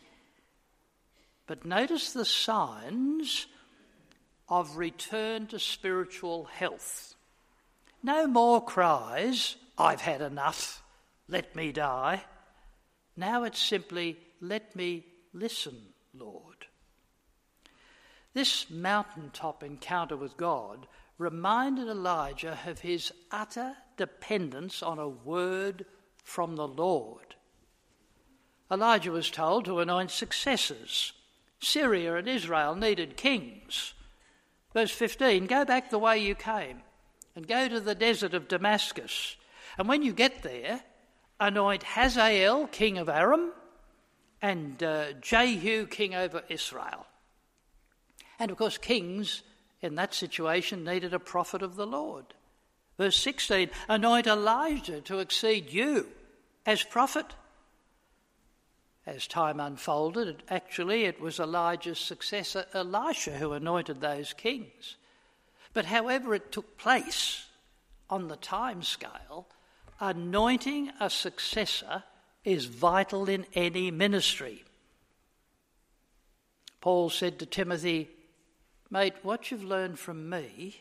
But 1.46 1.64
notice 1.64 2.12
the 2.12 2.24
signs 2.24 3.46
of 4.48 4.76
return 4.76 5.46
to 5.48 5.58
spiritual 5.58 6.44
health. 6.44 7.14
No 8.02 8.26
more 8.26 8.64
cries, 8.64 9.56
I've 9.78 10.00
had 10.00 10.20
enough, 10.20 10.82
let 11.28 11.56
me 11.56 11.72
die. 11.72 12.22
Now 13.16 13.44
it's 13.44 13.60
simply, 13.60 14.18
let 14.40 14.76
me 14.76 15.04
listen, 15.32 15.76
Lord. 16.14 16.66
This 18.34 18.68
mountaintop 18.70 19.62
encounter 19.62 20.16
with 20.16 20.36
God 20.36 20.86
reminded 21.18 21.88
Elijah 21.88 22.58
of 22.66 22.80
his 22.80 23.12
utter 23.30 23.74
dependence 23.96 24.82
on 24.82 24.98
a 24.98 25.08
word 25.08 25.86
from 26.22 26.56
the 26.56 26.68
Lord. 26.68 27.34
Elijah 28.70 29.12
was 29.12 29.30
told 29.30 29.64
to 29.64 29.80
anoint 29.80 30.10
successors. 30.10 31.12
Syria 31.60 32.16
and 32.16 32.28
Israel 32.28 32.74
needed 32.74 33.16
kings. 33.16 33.94
Verse 34.74 34.90
15 34.90 35.46
Go 35.46 35.64
back 35.64 35.90
the 35.90 35.98
way 35.98 36.18
you 36.18 36.34
came 36.34 36.82
and 37.34 37.46
go 37.46 37.68
to 37.68 37.80
the 37.80 37.94
desert 37.94 38.34
of 38.34 38.48
Damascus. 38.48 39.36
And 39.78 39.88
when 39.88 40.02
you 40.02 40.12
get 40.12 40.42
there, 40.42 40.80
anoint 41.38 41.82
Hazael, 41.82 42.66
king 42.66 42.98
of 42.98 43.08
Aram, 43.08 43.52
and 44.42 44.82
uh, 44.82 45.12
Jehu, 45.20 45.86
king 45.86 46.14
over 46.14 46.42
Israel. 46.48 47.06
And 48.38 48.50
of 48.50 48.56
course, 48.56 48.78
kings 48.78 49.42
in 49.86 49.94
that 49.94 50.12
situation 50.12 50.84
needed 50.84 51.14
a 51.14 51.18
prophet 51.18 51.62
of 51.62 51.76
the 51.76 51.86
Lord. 51.86 52.26
Verse 52.98 53.16
16 53.16 53.70
Anoint 53.88 54.26
Elisha 54.26 55.00
to 55.02 55.20
exceed 55.20 55.72
you 55.72 56.08
as 56.66 56.82
prophet. 56.82 57.26
As 59.06 59.28
time 59.28 59.60
unfolded, 59.60 60.42
actually, 60.50 61.04
it 61.04 61.20
was 61.20 61.38
Elijah's 61.38 62.00
successor, 62.00 62.66
Elisha, 62.74 63.30
who 63.30 63.52
anointed 63.52 64.00
those 64.00 64.32
kings. 64.32 64.96
But 65.72 65.84
however 65.84 66.34
it 66.34 66.50
took 66.50 66.76
place 66.76 67.46
on 68.10 68.26
the 68.26 68.36
time 68.36 68.82
scale, 68.82 69.46
anointing 70.00 70.90
a 70.98 71.08
successor 71.08 72.02
is 72.44 72.64
vital 72.64 73.28
in 73.28 73.46
any 73.54 73.92
ministry. 73.92 74.64
Paul 76.80 77.10
said 77.10 77.38
to 77.38 77.46
Timothy, 77.46 78.08
Mate, 78.90 79.14
what 79.22 79.50
you've 79.50 79.64
learned 79.64 79.98
from 79.98 80.28
me, 80.28 80.80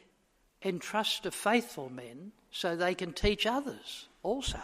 entrust 0.64 1.24
to 1.24 1.32
faithful 1.32 1.90
men 1.90 2.32
so 2.52 2.76
they 2.76 2.96
can 2.96 3.14
teach 3.14 3.46
others 3.46 4.08
also. 4.24 4.60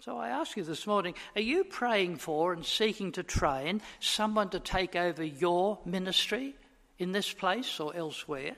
So 0.00 0.16
I 0.16 0.30
ask 0.30 0.56
you 0.56 0.64
this 0.64 0.86
morning 0.86 1.14
are 1.36 1.42
you 1.42 1.64
praying 1.64 2.16
for 2.16 2.52
and 2.54 2.64
seeking 2.64 3.12
to 3.12 3.22
train 3.22 3.82
someone 4.00 4.48
to 4.50 4.60
take 4.60 4.96
over 4.96 5.22
your 5.22 5.78
ministry 5.84 6.54
in 6.98 7.12
this 7.12 7.32
place 7.32 7.78
or 7.78 7.94
elsewhere? 7.94 8.56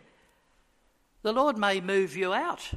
The 1.23 1.33
Lord 1.33 1.59
may 1.59 1.81
move 1.81 2.17
you 2.17 2.33
out. 2.33 2.71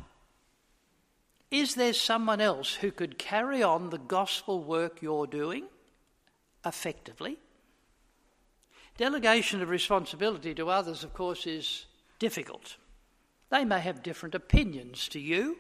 Is 1.51 1.75
there 1.75 1.93
someone 1.93 2.41
else 2.41 2.73
who 2.73 2.91
could 2.91 3.19
carry 3.19 3.61
on 3.61 3.91
the 3.91 3.99
gospel 3.99 4.63
work 4.63 5.01
you're 5.01 5.27
doing 5.27 5.65
effectively? 6.65 7.37
Delegation 8.97 9.61
of 9.61 9.69
responsibility 9.69 10.53
to 10.55 10.69
others, 10.69 11.03
of 11.03 11.13
course, 11.13 11.45
is 11.45 11.85
difficult. 12.19 12.77
They 13.49 13.65
may 13.65 13.79
have 13.79 14.03
different 14.03 14.35
opinions 14.35 15.07
to 15.09 15.19
you 15.19 15.57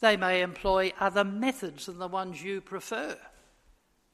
they 0.00 0.16
may 0.16 0.42
employ 0.42 0.92
other 1.00 1.24
methods 1.24 1.86
than 1.86 1.98
the 1.98 2.08
ones 2.08 2.42
you 2.42 2.60
prefer. 2.60 3.16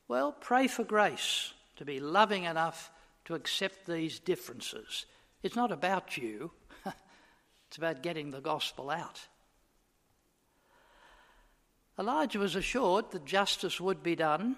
Well, 0.06 0.32
pray 0.32 0.68
for 0.68 0.84
grace 0.84 1.52
to 1.76 1.84
be 1.84 1.98
loving 1.98 2.44
enough 2.44 2.90
to 3.24 3.34
accept 3.34 3.86
these 3.86 4.18
differences. 4.18 5.06
It's 5.42 5.56
not 5.56 5.72
about 5.72 6.16
you, 6.16 6.52
it's 7.66 7.78
about 7.78 8.02
getting 8.02 8.30
the 8.30 8.40
gospel 8.40 8.90
out. 8.90 9.20
Elijah 11.98 12.38
was 12.38 12.54
assured 12.54 13.10
that 13.10 13.24
justice 13.24 13.80
would 13.80 14.02
be 14.02 14.16
done. 14.16 14.56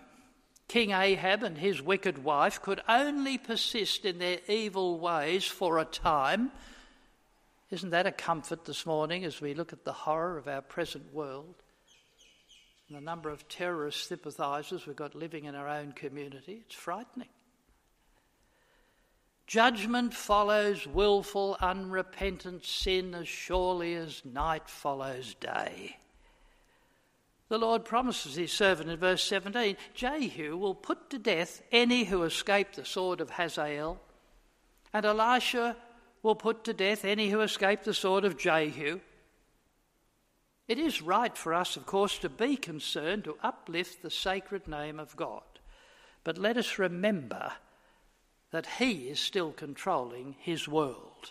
King 0.68 0.90
Ahab 0.90 1.42
and 1.42 1.58
his 1.58 1.82
wicked 1.82 2.24
wife 2.24 2.60
could 2.60 2.82
only 2.88 3.38
persist 3.38 4.04
in 4.04 4.18
their 4.18 4.38
evil 4.48 4.98
ways 4.98 5.44
for 5.44 5.78
a 5.78 5.84
time 5.84 6.50
isn't 7.74 7.90
that 7.90 8.06
a 8.06 8.12
comfort 8.12 8.66
this 8.66 8.86
morning 8.86 9.24
as 9.24 9.40
we 9.40 9.52
look 9.52 9.72
at 9.72 9.84
the 9.84 9.92
horror 9.92 10.38
of 10.38 10.46
our 10.46 10.62
present 10.62 11.12
world 11.12 11.56
and 12.88 12.96
the 12.96 13.00
number 13.00 13.30
of 13.30 13.48
terrorist 13.48 14.06
sympathisers 14.06 14.86
we've 14.86 14.94
got 14.94 15.16
living 15.16 15.46
in 15.46 15.56
our 15.56 15.68
own 15.68 15.90
community? 15.90 16.62
It's 16.66 16.76
frightening. 16.76 17.30
Judgment 19.48 20.14
follows 20.14 20.86
willful, 20.86 21.56
unrepentant 21.60 22.64
sin 22.64 23.12
as 23.12 23.26
surely 23.26 23.94
as 23.94 24.24
night 24.24 24.68
follows 24.68 25.34
day. 25.40 25.96
The 27.54 27.58
Lord 27.58 27.84
promises 27.84 28.34
his 28.34 28.50
servant 28.50 28.90
in 28.90 28.96
verse 28.96 29.22
17 29.22 29.76
Jehu 29.94 30.56
will 30.56 30.74
put 30.74 31.08
to 31.10 31.20
death 31.20 31.62
any 31.70 32.02
who 32.02 32.24
escape 32.24 32.72
the 32.72 32.84
sword 32.84 33.20
of 33.20 33.30
Hazael, 33.30 34.00
and 34.92 35.06
Elisha 35.06 35.76
will 36.24 36.34
put 36.34 36.64
to 36.64 36.72
death 36.72 37.04
any 37.04 37.30
who 37.30 37.42
escape 37.42 37.84
the 37.84 37.94
sword 37.94 38.24
of 38.24 38.36
Jehu. 38.36 38.98
It 40.66 40.80
is 40.80 41.00
right 41.00 41.38
for 41.38 41.54
us, 41.54 41.76
of 41.76 41.86
course, 41.86 42.18
to 42.18 42.28
be 42.28 42.56
concerned 42.56 43.22
to 43.22 43.38
uplift 43.40 44.02
the 44.02 44.10
sacred 44.10 44.66
name 44.66 44.98
of 44.98 45.14
God. 45.14 45.44
But 46.24 46.36
let 46.36 46.56
us 46.56 46.76
remember 46.80 47.52
that 48.50 48.66
He 48.66 49.08
is 49.10 49.20
still 49.20 49.52
controlling 49.52 50.34
His 50.40 50.66
world. 50.66 51.30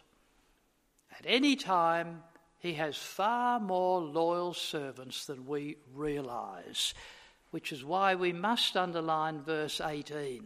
At 1.20 1.26
any 1.26 1.58
time, 1.58 2.24
He 2.64 2.76
has 2.76 2.96
far 2.96 3.60
more 3.60 4.00
loyal 4.00 4.54
servants 4.54 5.26
than 5.26 5.46
we 5.46 5.76
realise, 5.94 6.94
which 7.52 7.74
is 7.74 7.84
why 7.84 8.16
we 8.16 8.32
must 8.32 8.78
underline 8.78 9.42
verse 9.42 9.82
18. 9.82 10.46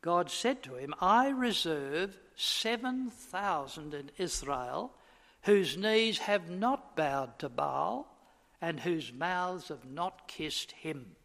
God 0.00 0.30
said 0.30 0.62
to 0.62 0.76
him, 0.76 0.94
I 0.98 1.28
reserve 1.28 2.16
7,000 2.36 3.92
in 3.92 4.10
Israel 4.16 4.94
whose 5.42 5.76
knees 5.76 6.16
have 6.20 6.48
not 6.48 6.96
bowed 6.96 7.38
to 7.40 7.50
Baal 7.50 8.10
and 8.62 8.80
whose 8.80 9.12
mouths 9.12 9.68
have 9.68 9.84
not 9.84 10.26
kissed 10.26 10.72
him. 10.72 11.16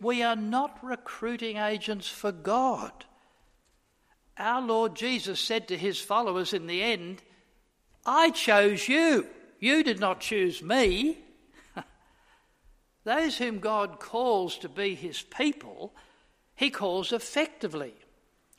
We 0.00 0.22
are 0.22 0.36
not 0.36 0.78
recruiting 0.82 1.58
agents 1.58 2.08
for 2.08 2.32
God. 2.32 3.04
Our 4.38 4.62
Lord 4.62 4.96
Jesus 4.96 5.38
said 5.38 5.68
to 5.68 5.76
his 5.76 6.00
followers 6.00 6.54
in 6.54 6.66
the 6.66 6.82
end, 6.82 7.20
I 8.06 8.30
chose 8.30 8.88
you. 8.88 9.26
You 9.58 9.82
did 9.82 9.98
not 9.98 10.20
choose 10.20 10.62
me. 10.62 11.18
Those 13.04 13.36
whom 13.36 13.58
God 13.58 13.98
calls 13.98 14.56
to 14.58 14.68
be 14.68 14.94
his 14.94 15.22
people, 15.22 15.92
he 16.54 16.70
calls 16.70 17.12
effectively. 17.12 17.94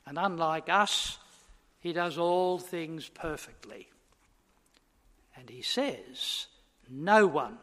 And 0.06 0.18
unlike 0.18 0.68
us, 0.68 1.18
he 1.80 1.92
does 1.92 2.18
all 2.18 2.58
things 2.58 3.08
perfectly. 3.08 3.88
And 5.34 5.48
he 5.48 5.62
says, 5.62 6.46
No 6.88 7.26
one 7.26 7.58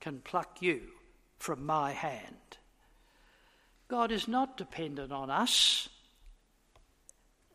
can 0.00 0.20
pluck 0.20 0.60
you 0.60 0.82
from 1.38 1.66
my 1.66 1.92
hand. 1.92 2.58
God 3.88 4.12
is 4.12 4.28
not 4.28 4.56
dependent 4.56 5.12
on 5.12 5.30
us, 5.30 5.88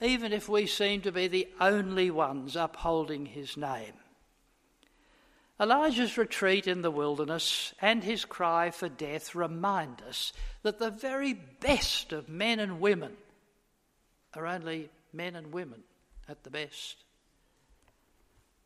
even 0.02 0.32
if 0.32 0.48
we 0.48 0.66
seem 0.66 1.02
to 1.02 1.12
be 1.12 1.28
the 1.28 1.48
only 1.60 2.10
ones 2.10 2.56
upholding 2.56 3.26
his 3.26 3.58
name. 3.58 3.94
Elijah's 5.62 6.18
retreat 6.18 6.68
in 6.68 6.82
the 6.82 6.92
wilderness 6.92 7.74
and 7.82 8.04
his 8.04 8.24
cry 8.24 8.72
for 8.72 8.88
death 8.88 9.36
remind 9.36 10.02
us 10.08 10.32
that 10.64 10.80
the 10.80 10.92
very 10.92 11.34
best 11.34 12.14
of 12.14 12.30
men 12.30 12.60
and 12.60 12.80
women 12.80 13.12
are 14.36 14.48
only 14.48 14.90
men 15.12 15.36
and 15.36 15.52
women 15.52 15.84
at 16.30 16.44
the 16.44 16.50
best. 16.50 17.04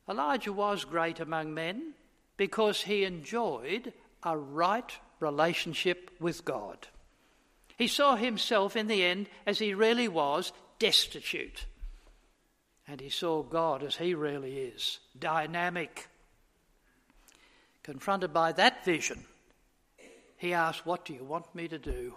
Elijah 0.07 0.53
was 0.53 0.86
great 0.86 1.19
among 1.19 1.53
men 1.53 1.93
because 2.38 2.81
he 2.81 3.05
enjoyed 3.05 3.93
a 4.21 4.38
right 4.38 4.97
relationship 5.19 6.11
with 6.19 6.45
God. 6.45 6.88
He 7.77 7.88
saw 7.88 8.15
himself 8.15 8.75
in 8.75 8.88
the 8.88 9.03
end 9.03 9.29
as 9.47 9.59
he 9.59 9.73
really 9.73 10.07
was, 10.07 10.51
destitute. 10.84 11.65
And 12.89 12.99
he 12.99 13.09
saw 13.09 13.41
God 13.41 13.84
as 13.84 13.95
he 13.95 14.13
really 14.13 14.57
is, 14.57 14.99
dynamic. 15.17 16.09
Confronted 17.84 18.34
by 18.34 18.51
that 18.51 18.84
vision, 18.84 19.23
he 20.36 20.51
asked, 20.53 20.86
What 20.86 21.05
do 21.05 21.13
you 21.13 21.23
want 21.23 21.55
me 21.55 21.69
to 21.69 21.79
do? 21.79 22.15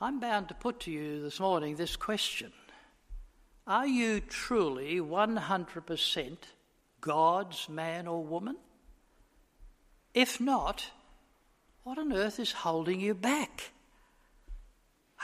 I'm 0.00 0.18
bound 0.18 0.48
to 0.48 0.54
put 0.54 0.80
to 0.80 0.90
you 0.90 1.22
this 1.22 1.38
morning 1.38 1.76
this 1.76 1.94
question 1.94 2.52
Are 3.64 3.86
you 3.86 4.18
truly 4.18 4.98
100% 4.98 6.36
God's 7.00 7.68
man 7.68 8.08
or 8.08 8.24
woman? 8.24 8.56
If 10.14 10.40
not, 10.40 10.90
what 11.84 11.96
on 11.96 12.12
earth 12.12 12.40
is 12.40 12.50
holding 12.50 13.00
you 13.00 13.14
back? 13.14 13.70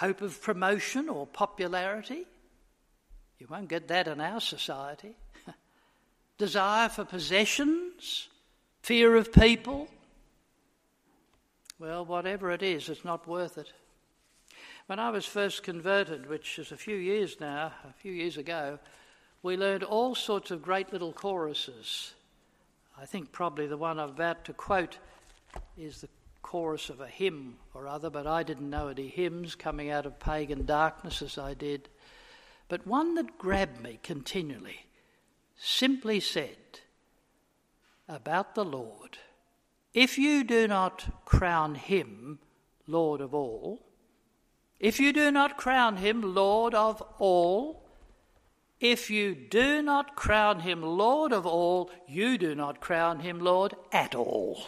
Hope 0.03 0.21
of 0.21 0.43
promotion 0.43 1.09
or 1.09 1.29
popularity. 1.29 2.27
You 3.39 3.47
won't 3.49 3.69
get 3.69 3.87
that 3.87 4.09
in 4.09 4.21
our 4.21 4.41
society. 4.41 5.15
Desire 6.39 6.89
for 6.89 7.05
possessions, 7.05 8.29
fear 8.83 9.15
of 9.15 9.33
people. 9.33 9.87
Well, 11.79 12.05
whatever 12.05 12.51
it 12.51 12.65
is, 12.65 12.89
it's 12.89 13.05
not 13.05 13.29
worth 13.29 13.57
it. 13.59 13.73
When 14.87 14.99
I 14.99 15.11
was 15.11 15.25
first 15.25 15.63
converted, 15.63 16.29
which 16.29 16.59
is 16.59 16.73
a 16.73 16.77
few 16.77 16.97
years 16.97 17.37
now, 17.39 17.73
a 17.89 17.93
few 17.93 18.13
years 18.13 18.37
ago, 18.37 18.81
we 19.45 19.57
learned 19.57 19.85
all 19.85 20.17
sorts 20.17 20.51
of 20.51 20.63
great 20.63 20.93
little 20.93 21.13
choruses. 21.13 22.13
I 23.01 23.07
think 23.07 23.31
probably 23.31 23.69
the 23.69 23.77
one 23.77 24.01
I'm 24.01 24.11
about 24.11 24.45
to 24.47 24.53
quote 24.53 24.99
is 25.79 26.01
the 26.01 26.09
chorus 26.43 26.91
of 26.91 27.01
a 27.01 27.07
hymn 27.07 27.57
or 27.75 27.87
other, 27.87 28.11
but 28.11 28.27
I 28.27 28.43
didn't 28.43 28.71
know 28.71 28.89
any 28.89 29.09
hymns 29.09 29.55
coming 29.55 29.91
out 29.91 30.07
of 30.07 30.19
pagan 30.19 30.67
darkness 30.67 31.23
as 31.23 31.39
I 31.39 31.55
did. 31.55 31.89
But 32.69 32.87
one 32.87 33.15
that 33.15 33.39
grabbed 33.39 33.81
me 33.81 33.99
continually 34.03 34.87
simply 35.57 36.21
said 36.21 36.81
about 38.09 38.55
the 38.55 38.65
Lord 38.65 39.19
If 39.95 40.19
you 40.19 40.45
do 40.45 40.67
not 40.67 41.25
crown 41.25 41.75
him 41.77 42.39
Lord 42.87 43.21
of 43.21 43.35
all, 43.35 43.83
if 44.81 44.99
you 44.99 45.13
do 45.13 45.31
not 45.31 45.57
crown 45.57 45.99
him 45.99 46.35
Lord 46.35 46.75
of 46.75 47.03
all, 47.19 47.89
if 48.81 49.11
you 49.11 49.37
do 49.37 49.81
not 49.81 50.17
crown 50.17 50.61
him 50.61 50.83
Lord 50.83 51.33
of 51.33 51.47
all, 51.47 51.89
you 52.09 52.37
do 52.37 52.55
not 52.57 52.81
crown 52.81 53.21
him 53.21 53.39
Lord 53.39 53.75
at 53.93 54.15
all. 54.17 54.65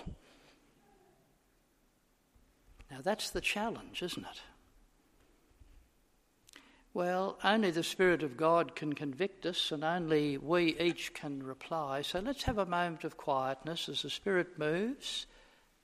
Now 2.94 3.00
that's 3.02 3.30
the 3.30 3.40
challenge, 3.40 4.04
isn't 4.04 4.24
it? 4.24 4.40
Well, 6.92 7.40
only 7.42 7.72
the 7.72 7.82
Spirit 7.82 8.22
of 8.22 8.36
God 8.36 8.76
can 8.76 8.92
convict 8.92 9.46
us, 9.46 9.72
and 9.72 9.82
only 9.82 10.38
we 10.38 10.78
each 10.78 11.12
can 11.12 11.42
reply. 11.42 12.02
So 12.02 12.20
let's 12.20 12.44
have 12.44 12.58
a 12.58 12.66
moment 12.66 13.02
of 13.02 13.16
quietness 13.16 13.88
as 13.88 14.02
the 14.02 14.10
Spirit 14.10 14.60
moves, 14.60 15.26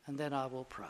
and 0.06 0.18
then 0.18 0.32
I 0.32 0.46
will 0.46 0.66
pray. 0.66 0.86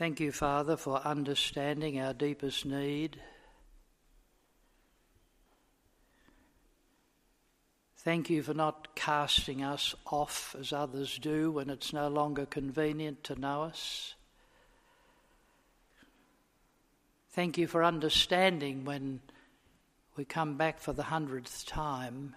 Thank 0.00 0.18
you, 0.18 0.32
Father, 0.32 0.78
for 0.78 0.96
understanding 1.04 2.00
our 2.00 2.14
deepest 2.14 2.64
need. 2.64 3.20
Thank 7.98 8.30
you 8.30 8.42
for 8.42 8.54
not 8.54 8.94
casting 8.94 9.62
us 9.62 9.94
off 10.06 10.56
as 10.58 10.72
others 10.72 11.18
do 11.18 11.52
when 11.52 11.68
it's 11.68 11.92
no 11.92 12.08
longer 12.08 12.46
convenient 12.46 13.24
to 13.24 13.38
know 13.38 13.64
us. 13.64 14.14
Thank 17.32 17.58
you 17.58 17.66
for 17.66 17.84
understanding 17.84 18.86
when 18.86 19.20
we 20.16 20.24
come 20.24 20.56
back 20.56 20.80
for 20.80 20.94
the 20.94 21.02
hundredth 21.02 21.66
time, 21.66 22.36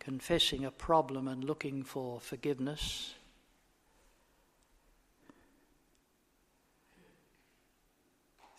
confessing 0.00 0.64
a 0.64 0.72
problem 0.72 1.28
and 1.28 1.44
looking 1.44 1.84
for 1.84 2.18
forgiveness. 2.18 3.14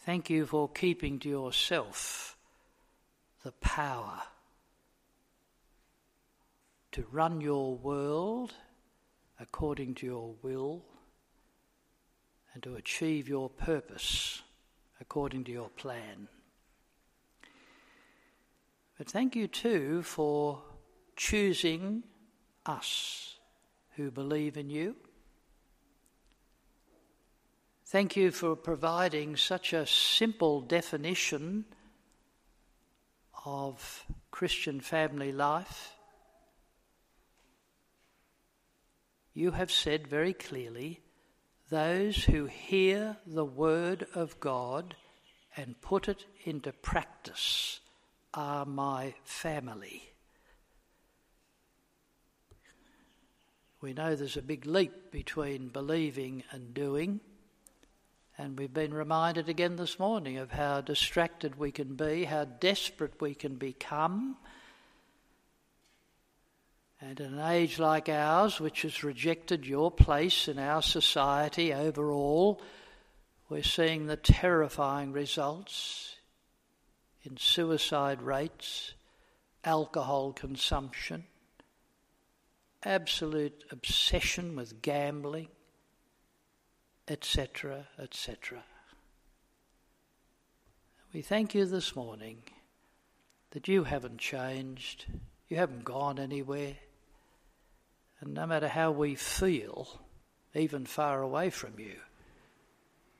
Thank 0.09 0.31
you 0.31 0.47
for 0.47 0.67
keeping 0.67 1.19
to 1.19 1.29
yourself 1.29 2.35
the 3.43 3.51
power 3.51 4.23
to 6.93 7.05
run 7.11 7.41
your 7.41 7.75
world 7.75 8.55
according 9.39 9.93
to 9.93 10.07
your 10.07 10.33
will 10.41 10.83
and 12.55 12.63
to 12.63 12.73
achieve 12.73 13.29
your 13.29 13.51
purpose 13.51 14.41
according 14.99 15.43
to 15.43 15.51
your 15.51 15.69
plan. 15.69 16.27
But 18.97 19.11
thank 19.11 19.35
you 19.35 19.47
too 19.47 20.01
for 20.01 20.63
choosing 21.17 22.01
us 22.65 23.35
who 23.95 24.09
believe 24.09 24.57
in 24.57 24.71
you 24.71 24.95
Thank 27.91 28.15
you 28.15 28.29
for 28.29 28.55
providing 28.55 29.35
such 29.35 29.73
a 29.73 29.87
simple 29.87 30.61
definition 30.61 31.65
of 33.43 34.05
Christian 34.29 34.79
family 34.79 35.31
life. 35.31 35.93
You 39.33 39.49
have 39.49 39.71
said 39.71 40.05
very 40.05 40.33
clearly 40.33 40.99
those 41.71 42.25
who 42.25 42.45
hear 42.45 43.17
the 43.25 43.43
word 43.43 44.05
of 44.13 44.39
God 44.39 44.95
and 45.57 45.81
put 45.81 46.07
it 46.07 46.25
into 46.43 46.71
practice 46.71 47.79
are 48.35 48.67
my 48.67 49.15
family. 49.23 50.03
We 53.81 53.93
know 53.93 54.15
there's 54.15 54.37
a 54.37 54.43
big 54.43 54.67
leap 54.67 55.09
between 55.09 55.69
believing 55.69 56.43
and 56.51 56.71
doing. 56.75 57.21
And 58.39 58.57
we've 58.57 58.73
been 58.73 58.93
reminded 58.93 59.49
again 59.49 59.75
this 59.75 59.99
morning 59.99 60.37
of 60.37 60.49
how 60.49 60.79
distracted 60.79 61.59
we 61.59 61.73
can 61.73 61.95
be, 61.95 62.23
how 62.23 62.45
desperate 62.45 63.19
we 63.19 63.35
can 63.35 63.55
become. 63.55 64.37
And 67.01 67.19
in 67.19 67.33
an 67.33 67.51
age 67.51 67.79
like 67.79 68.07
ours, 68.07 68.61
which 68.61 68.83
has 68.83 69.03
rejected 69.03 69.65
your 69.65 69.91
place 69.91 70.47
in 70.47 70.57
our 70.57 70.81
society 70.81 71.73
overall, 71.73 72.61
we're 73.49 73.61
seeing 73.61 74.07
the 74.07 74.15
terrifying 74.15 75.11
results 75.11 76.15
in 77.23 77.35
suicide 77.35 78.21
rates, 78.21 78.93
alcohol 79.65 80.31
consumption, 80.31 81.25
absolute 82.85 83.65
obsession 83.69 84.55
with 84.55 84.81
gambling, 84.81 85.49
etc., 87.09 87.87
etc. 87.97 88.63
We 91.11 91.21
thank 91.21 91.55
you 91.55 91.65
this 91.65 91.95
morning 91.95 92.43
that 93.51 93.67
you 93.67 93.83
haven't 93.83 94.19
changed, 94.19 95.05
you 95.47 95.57
haven't 95.57 95.83
gone 95.83 96.19
anywhere, 96.19 96.75
and 98.21 98.33
no 98.33 98.45
matter 98.45 98.67
how 98.67 98.91
we 98.91 99.15
feel, 99.15 99.87
even 100.53 100.85
far 100.85 101.21
away 101.21 101.49
from 101.49 101.79
you, 101.79 101.95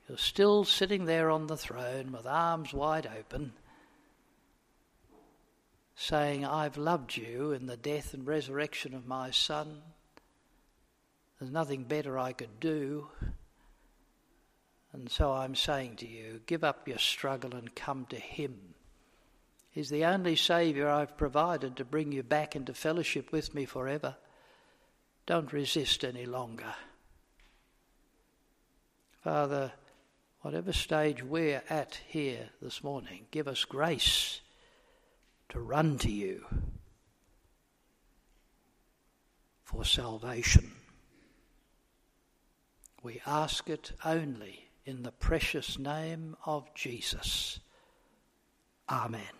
you're 0.08 0.18
still 0.18 0.64
sitting 0.64 1.06
there 1.06 1.30
on 1.30 1.48
the 1.48 1.56
throne 1.56 2.12
with 2.12 2.26
arms 2.26 2.72
wide 2.72 3.08
open, 3.18 3.52
saying, 5.96 6.44
I've 6.44 6.76
loved 6.76 7.16
you 7.16 7.52
in 7.52 7.66
the 7.66 7.76
death 7.76 8.14
and 8.14 8.26
resurrection 8.26 8.94
of 8.94 9.06
my 9.06 9.30
Son. 9.30 9.82
There's 11.38 11.50
nothing 11.50 11.84
better 11.84 12.18
I 12.18 12.32
could 12.32 12.60
do. 12.60 13.08
And 14.92 15.10
so 15.10 15.32
I'm 15.32 15.54
saying 15.54 15.96
to 15.96 16.08
you, 16.08 16.40
give 16.46 16.64
up 16.64 16.88
your 16.88 16.98
struggle 16.98 17.54
and 17.54 17.74
come 17.74 18.06
to 18.10 18.16
Him. 18.16 18.74
He's 19.70 19.88
the 19.88 20.04
only 20.04 20.34
Saviour 20.34 20.88
I've 20.88 21.16
provided 21.16 21.76
to 21.76 21.84
bring 21.84 22.10
you 22.10 22.24
back 22.24 22.56
into 22.56 22.74
fellowship 22.74 23.30
with 23.30 23.54
me 23.54 23.66
forever. 23.66 24.16
Don't 25.26 25.52
resist 25.52 26.04
any 26.04 26.26
longer. 26.26 26.74
Father, 29.22 29.70
whatever 30.40 30.72
stage 30.72 31.22
we're 31.22 31.62
at 31.68 32.00
here 32.08 32.48
this 32.60 32.82
morning, 32.82 33.26
give 33.30 33.46
us 33.46 33.64
grace 33.64 34.40
to 35.50 35.60
run 35.60 35.98
to 35.98 36.10
you 36.10 36.44
for 39.62 39.84
salvation. 39.84 40.72
We 43.04 43.20
ask 43.24 43.68
it 43.68 43.92
only 44.04 44.69
in 44.90 45.04
the 45.04 45.12
precious 45.12 45.78
name 45.78 46.36
of 46.44 46.74
Jesus. 46.74 47.60
Amen. 48.88 49.39